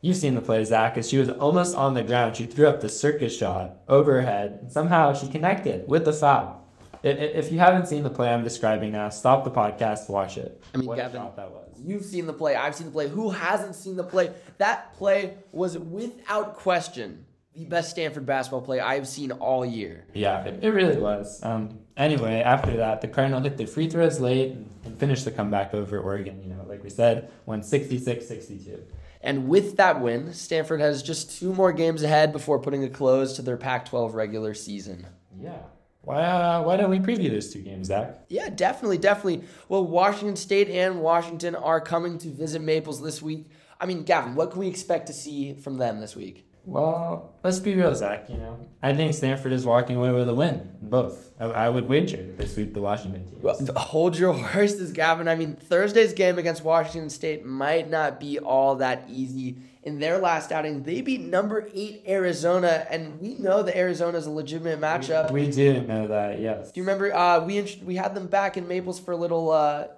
You've 0.00 0.16
seen 0.16 0.34
the 0.34 0.40
play, 0.40 0.64
Zach, 0.64 0.98
as 0.98 1.08
she 1.08 1.18
was 1.18 1.30
almost 1.30 1.76
on 1.76 1.94
the 1.94 2.02
ground. 2.02 2.36
She 2.36 2.46
threw 2.46 2.66
up 2.66 2.80
the 2.80 2.88
circus 2.88 3.36
shot 3.36 3.76
over 3.88 4.14
her 4.14 4.22
head, 4.22 4.58
and 4.60 4.72
somehow 4.72 5.14
she 5.14 5.28
connected 5.28 5.86
with 5.88 6.04
the 6.04 6.12
foul. 6.12 6.61
If 7.02 7.50
you 7.50 7.58
haven't 7.58 7.86
seen 7.86 8.02
the 8.02 8.10
play 8.10 8.32
I'm 8.32 8.44
describing 8.44 8.92
now, 8.92 9.08
stop 9.08 9.44
the 9.44 9.50
podcast, 9.50 10.08
watch 10.08 10.36
it. 10.38 10.62
I 10.74 10.78
mean, 10.78 10.86
what 10.86 10.98
Gavin, 10.98 11.22
that 11.36 11.50
was. 11.50 11.68
You've 11.84 12.04
seen 12.04 12.26
the 12.26 12.32
play. 12.32 12.54
I've 12.54 12.74
seen 12.74 12.86
the 12.86 12.92
play. 12.92 13.08
Who 13.08 13.30
hasn't 13.30 13.74
seen 13.74 13.96
the 13.96 14.04
play? 14.04 14.32
That 14.58 14.94
play 14.94 15.34
was 15.50 15.76
without 15.76 16.54
question 16.56 17.26
the 17.54 17.64
best 17.66 17.90
Stanford 17.90 18.24
basketball 18.24 18.62
play 18.62 18.80
I've 18.80 19.06
seen 19.06 19.30
all 19.30 19.64
year. 19.64 20.06
Yeah, 20.14 20.44
it, 20.44 20.62
it 20.62 20.70
really 20.70 20.96
was. 20.96 21.42
Um, 21.42 21.80
anyway, 21.96 22.40
after 22.40 22.76
that, 22.78 23.00
the 23.00 23.08
Cardinal 23.08 23.40
hit 23.40 23.58
the 23.58 23.66
free 23.66 23.90
throws 23.90 24.20
late 24.20 24.52
and, 24.52 24.70
and 24.84 24.98
finished 24.98 25.24
the 25.24 25.30
comeback 25.30 25.74
over 25.74 25.98
Oregon. 25.98 26.40
You 26.42 26.48
know, 26.48 26.64
like 26.66 26.82
we 26.82 26.90
said, 26.90 27.30
won 27.44 27.62
66 27.62 28.26
62. 28.26 28.82
And 29.20 29.48
with 29.48 29.76
that 29.76 30.00
win, 30.00 30.32
Stanford 30.32 30.80
has 30.80 31.02
just 31.02 31.38
two 31.38 31.52
more 31.52 31.72
games 31.72 32.02
ahead 32.02 32.32
before 32.32 32.58
putting 32.58 32.84
a 32.84 32.88
close 32.88 33.36
to 33.36 33.42
their 33.42 33.56
Pac 33.56 33.84
12 33.86 34.14
regular 34.14 34.54
season. 34.54 35.06
Yeah. 35.38 35.58
Why, 36.02 36.20
uh, 36.22 36.62
why 36.62 36.76
don't 36.76 36.90
we 36.90 36.98
preview 36.98 37.30
those 37.30 37.52
two 37.52 37.60
games, 37.60 37.86
Zach? 37.86 38.24
Yeah, 38.28 38.48
definitely, 38.48 38.98
definitely. 38.98 39.44
Well, 39.68 39.86
Washington 39.86 40.34
State 40.34 40.68
and 40.68 41.00
Washington 41.00 41.54
are 41.54 41.80
coming 41.80 42.18
to 42.18 42.28
visit 42.28 42.60
Maples 42.60 43.00
this 43.00 43.22
week. 43.22 43.48
I 43.80 43.86
mean, 43.86 44.02
Gavin, 44.02 44.34
what 44.34 44.50
can 44.50 44.60
we 44.60 44.68
expect 44.68 45.06
to 45.06 45.12
see 45.12 45.54
from 45.54 45.78
them 45.78 46.00
this 46.00 46.16
week? 46.16 46.48
Well, 46.64 47.34
let's 47.42 47.58
be 47.58 47.74
real, 47.74 47.94
Zach. 47.94 48.28
You 48.28 48.36
know, 48.36 48.58
I 48.82 48.94
think 48.94 49.14
Stanford 49.14 49.52
is 49.52 49.66
walking 49.66 49.96
away 49.96 50.12
with 50.12 50.28
a 50.28 50.34
win. 50.34 50.70
Both. 50.80 51.32
I, 51.40 51.46
I 51.46 51.68
would 51.68 51.88
wager 51.88 52.22
they 52.36 52.46
sweep 52.46 52.72
the 52.72 52.80
Washington 52.80 53.24
team. 53.28 53.40
Well, 53.42 53.58
hold 53.76 54.16
your 54.16 54.32
horses, 54.52 54.92
Gavin. 54.92 55.26
I 55.26 55.34
mean, 55.34 55.56
Thursday's 55.56 56.12
game 56.12 56.38
against 56.38 56.62
Washington 56.62 57.10
State 57.10 57.44
might 57.44 57.90
not 57.90 58.20
be 58.20 58.38
all 58.38 58.76
that 58.76 59.04
easy. 59.08 59.56
In 59.82 59.98
their 59.98 60.18
last 60.18 60.52
outing, 60.52 60.84
they 60.84 61.00
beat 61.00 61.22
number 61.22 61.68
eight 61.74 62.04
Arizona, 62.06 62.86
and 62.88 63.20
we 63.20 63.34
know 63.34 63.64
that 63.64 63.76
Arizona 63.76 64.16
is 64.16 64.26
a 64.26 64.30
legitimate 64.30 64.80
matchup. 64.80 65.32
We, 65.32 65.46
we 65.46 65.50
do 65.50 65.80
know 65.80 66.06
that, 66.06 66.38
yes. 66.38 66.70
Do 66.70 66.80
you 66.80 66.84
remember? 66.84 67.12
Uh, 67.12 67.44
we 67.44 67.80
we 67.84 67.96
had 67.96 68.14
them 68.14 68.28
back 68.28 68.56
in 68.56 68.68
Maples 68.68 69.00
for 69.00 69.10
a 69.10 69.16
little 69.16 69.50
uh, 69.50 69.88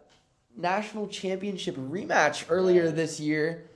national 0.56 1.08
championship 1.08 1.76
rematch 1.76 2.46
earlier 2.48 2.90
this 2.90 3.20
year 3.20 3.66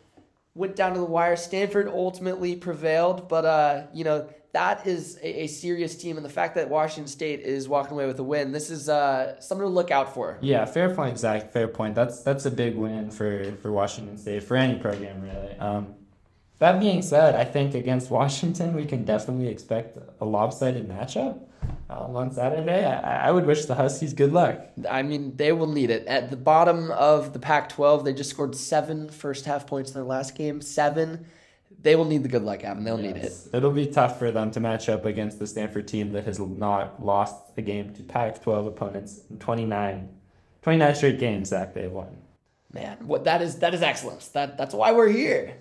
went 0.58 0.74
down 0.74 0.92
to 0.92 0.98
the 0.98 1.06
wire. 1.06 1.36
Stanford 1.36 1.88
ultimately 1.88 2.56
prevailed, 2.56 3.28
but 3.28 3.44
uh, 3.44 3.82
you 3.94 4.04
know 4.04 4.28
that 4.52 4.86
is 4.86 5.16
a, 5.22 5.44
a, 5.44 5.46
serious 5.46 5.96
team, 5.96 6.16
and 6.16 6.24
the 6.24 6.30
fact 6.30 6.56
that 6.56 6.68
Washington 6.68 7.06
State 7.06 7.40
is 7.40 7.68
walking 7.68 7.92
away 7.92 8.06
with 8.06 8.18
a 8.18 8.24
win, 8.24 8.50
this 8.50 8.70
is 8.70 8.88
uh, 8.88 9.40
something 9.40 9.64
to 9.64 9.68
look 9.68 9.90
out 9.90 10.12
for. 10.14 10.38
Yeah, 10.40 10.64
fair 10.64 10.94
point, 10.94 11.18
Zach. 11.18 11.52
Fair 11.52 11.68
point. 11.68 11.94
That's 11.94 12.22
that's 12.22 12.44
a 12.44 12.50
big 12.50 12.76
win 12.76 13.10
for 13.10 13.52
for 13.62 13.70
Washington 13.70 14.18
State 14.18 14.42
for 14.42 14.56
any 14.56 14.78
program 14.78 15.22
really. 15.22 15.56
Um, 15.58 15.94
that 16.58 16.80
being 16.80 17.02
said, 17.02 17.36
I 17.36 17.44
think 17.44 17.74
against 17.74 18.10
Washington 18.10 18.74
we 18.74 18.84
can 18.84 19.04
definitely 19.04 19.48
expect 19.48 19.96
a 20.20 20.24
lopsided 20.24 20.88
matchup 20.88 21.40
um, 21.90 22.16
on 22.16 22.33
Saturday. 22.33 22.85
I, 22.85 23.29
I 23.29 23.31
would 23.31 23.46
wish 23.46 23.64
the 23.64 23.74
Huskies 23.74 24.12
good 24.12 24.33
luck. 24.33 24.61
I 24.88 25.03
mean, 25.03 25.37
they 25.37 25.53
will 25.53 25.66
need 25.66 25.90
it. 25.90 26.07
At 26.07 26.31
the 26.31 26.37
bottom 26.37 26.90
of 26.90 27.33
the 27.33 27.38
Pac 27.38 27.68
12, 27.70 28.05
they 28.05 28.12
just 28.12 28.31
scored 28.31 28.55
seven 28.55 29.09
first 29.09 29.44
half 29.44 29.66
points 29.66 29.90
in 29.90 29.94
their 29.94 30.05
last 30.05 30.35
game. 30.35 30.61
Seven. 30.61 31.27
They 31.81 31.94
will 31.94 32.05
need 32.05 32.24
the 32.24 32.29
good 32.29 32.42
luck, 32.42 32.64
Evan. 32.64 32.83
They'll 32.83 33.01
yes. 33.01 33.14
need 33.14 33.22
it. 33.22 33.57
It'll 33.57 33.70
be 33.70 33.87
tough 33.87 34.18
for 34.18 34.33
them 34.33 34.51
to 34.51 34.61
match 34.61 34.88
up 34.88 35.05
against 35.05 35.38
the 35.38 35.46
Stanford 35.46 35.87
team 35.87 36.12
that 36.12 36.24
has 36.24 36.40
not 36.40 37.05
lost 37.05 37.37
a 37.57 37.62
game 37.62 37.94
to 37.94 38.03
Pac 38.03 38.42
12 38.42 38.66
opponents 38.66 39.20
in 39.31 39.38
29, 39.38 40.09
29 40.62 40.94
straight 40.94 41.18
games 41.20 41.51
that 41.51 41.74
they've 41.74 41.90
won. 41.90 42.16
Man, 42.72 42.98
what 43.07 43.24
that 43.24 43.40
is 43.40 43.61
that 43.61 43.72
is 43.72 43.81
excellence. 43.81 44.29
That 44.29 44.59
that's 44.59 44.74
why 44.74 44.92
we're 44.92 45.09
here. 45.09 45.55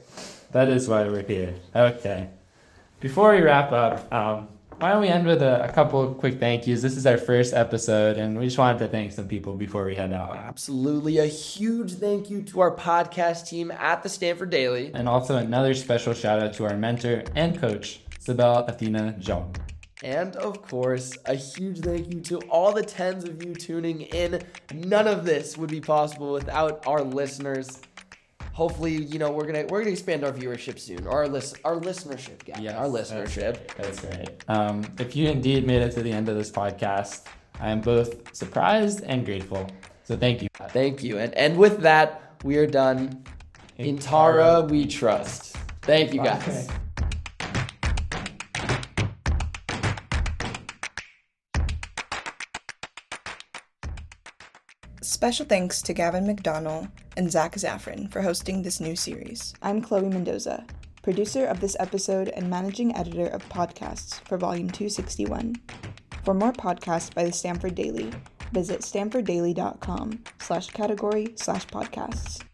That 0.52 0.68
is 0.68 0.90
why 0.90 1.08
we're 1.08 1.24
here. 1.24 1.56
Okay. 1.74 2.30
Before 3.00 3.34
we 3.34 3.42
wrap 3.42 3.72
up, 3.72 4.12
um, 4.12 4.50
why 4.80 4.92
don't 4.92 5.02
we 5.02 5.08
end 5.08 5.26
with 5.26 5.42
a, 5.42 5.64
a 5.64 5.72
couple 5.72 6.14
quick 6.14 6.40
thank 6.40 6.68
yous? 6.68 6.82
This 6.84 6.98
is 6.98 7.08
our 7.08 7.18
first 7.18 7.54
episode, 7.54 8.18
and 8.18 8.38
we 8.38 8.46
just 8.46 8.60
wanted 8.60 8.78
to 8.80 8.88
thank 8.88 9.12
some 9.12 9.28
people 9.28 9.56
before 9.56 9.86
we 9.86 9.96
head 9.96 10.14
out. 10.14 10.38
Absolutely. 10.38 11.18
A 11.18 11.26
huge 11.26 11.94
thank 11.94 12.30
you 12.30 12.44
to 12.44 12.60
our 12.60 12.76
podcast 12.76 13.48
team 13.48 13.72
at 13.72 14.04
the 14.04 14.10
Stanford 14.10 14.52
Daily. 14.52 14.92
And 14.94 15.10
also 15.10 15.38
another 15.38 15.74
special 15.74 16.14
shout 16.14 16.44
out 16.44 16.54
to 16.56 16.66
our 16.66 16.78
mentor 16.78 17.24
and 17.36 17.60
coach, 17.60 18.02
Sibel 18.20 18.70
Athena 18.70 19.16
Jong. 19.18 19.56
And 20.04 20.36
of 20.36 20.62
course, 20.62 21.18
a 21.26 21.34
huge 21.34 21.80
thank 21.80 22.14
you 22.14 22.22
to 22.22 22.38
all 22.50 22.72
the 22.72 22.84
tens 22.84 23.24
of 23.24 23.44
you 23.44 23.56
tuning 23.56 24.02
in. 24.02 24.44
None 24.72 25.08
of 25.08 25.26
this 25.26 25.58
would 25.58 25.72
be 25.72 25.82
possible 25.82 26.34
without 26.34 26.86
our 26.86 27.02
listeners 27.02 27.82
hopefully, 28.58 28.96
you 29.04 29.20
know, 29.20 29.30
we're 29.30 29.46
gonna 29.46 29.66
we're 29.70 29.82
gonna 29.82 29.92
expand 29.92 30.24
our 30.24 30.34
viewership 30.34 30.80
soon, 30.80 31.06
or 31.06 31.12
our 31.12 31.28
list 31.28 31.58
our 31.64 31.76
listenership, 31.80 32.40
yeah, 32.48 32.60
yes, 32.60 32.76
our 32.76 32.88
listenership. 32.88 33.54
That's 33.78 34.04
right. 34.04 34.12
That's 34.12 34.50
right. 34.50 34.50
Um, 34.50 34.84
if 34.98 35.16
you 35.16 35.30
indeed 35.30 35.68
made 35.68 35.84
it 35.84 35.92
to 35.92 36.02
the 36.02 36.12
end 36.12 36.28
of 36.28 36.36
this 36.36 36.50
podcast, 36.50 37.28
I 37.60 37.70
am 37.70 37.82
both 37.82 38.36
surprised 38.36 39.04
and 39.04 39.24
grateful. 39.24 39.70
So 40.04 40.18
thank 40.18 40.42
you. 40.42 40.48
Thank 40.70 41.04
you. 41.04 41.20
And 41.20 41.34
and 41.36 41.56
with 41.56 41.82
that, 41.82 42.42
we 42.44 42.58
are 42.58 42.66
done. 42.66 43.24
In 43.78 44.00
Tara, 44.00 44.62
we 44.64 44.88
trust. 44.88 45.56
Thank 45.84 46.12
you 46.16 46.24
guys. 46.24 46.42
Okay. 46.42 46.68
Special 55.02 55.46
thanks 55.46 55.84
to 55.84 55.94
Gavin 55.94 56.26
McDonell 56.26 56.90
and 57.18 57.30
Zach 57.32 57.56
Zafran 57.56 58.10
for 58.12 58.22
hosting 58.22 58.62
this 58.62 58.80
new 58.80 58.96
series. 58.96 59.54
I'm 59.62 59.82
Chloe 59.82 60.08
Mendoza, 60.08 60.66
producer 61.02 61.46
of 61.46 61.60
this 61.60 61.76
episode 61.80 62.30
and 62.30 62.50
managing 62.50 62.96
editor 62.96 63.28
of 63.28 63.44
podcasts 63.50 64.22
for 64.26 64.38
Volume 64.38 64.70
261. 64.70 65.56
For 66.24 66.34
more 66.34 66.54
podcasts 66.54 67.14
by 67.14 67.26
the 67.26 67.34
Stanford 67.34 67.76
Daily, 67.76 68.12
visit 68.54 68.82
stanforddaily.com 68.82 70.24
slash 70.40 70.68
category 70.68 71.34
slash 71.36 71.66
podcasts. 71.68 72.47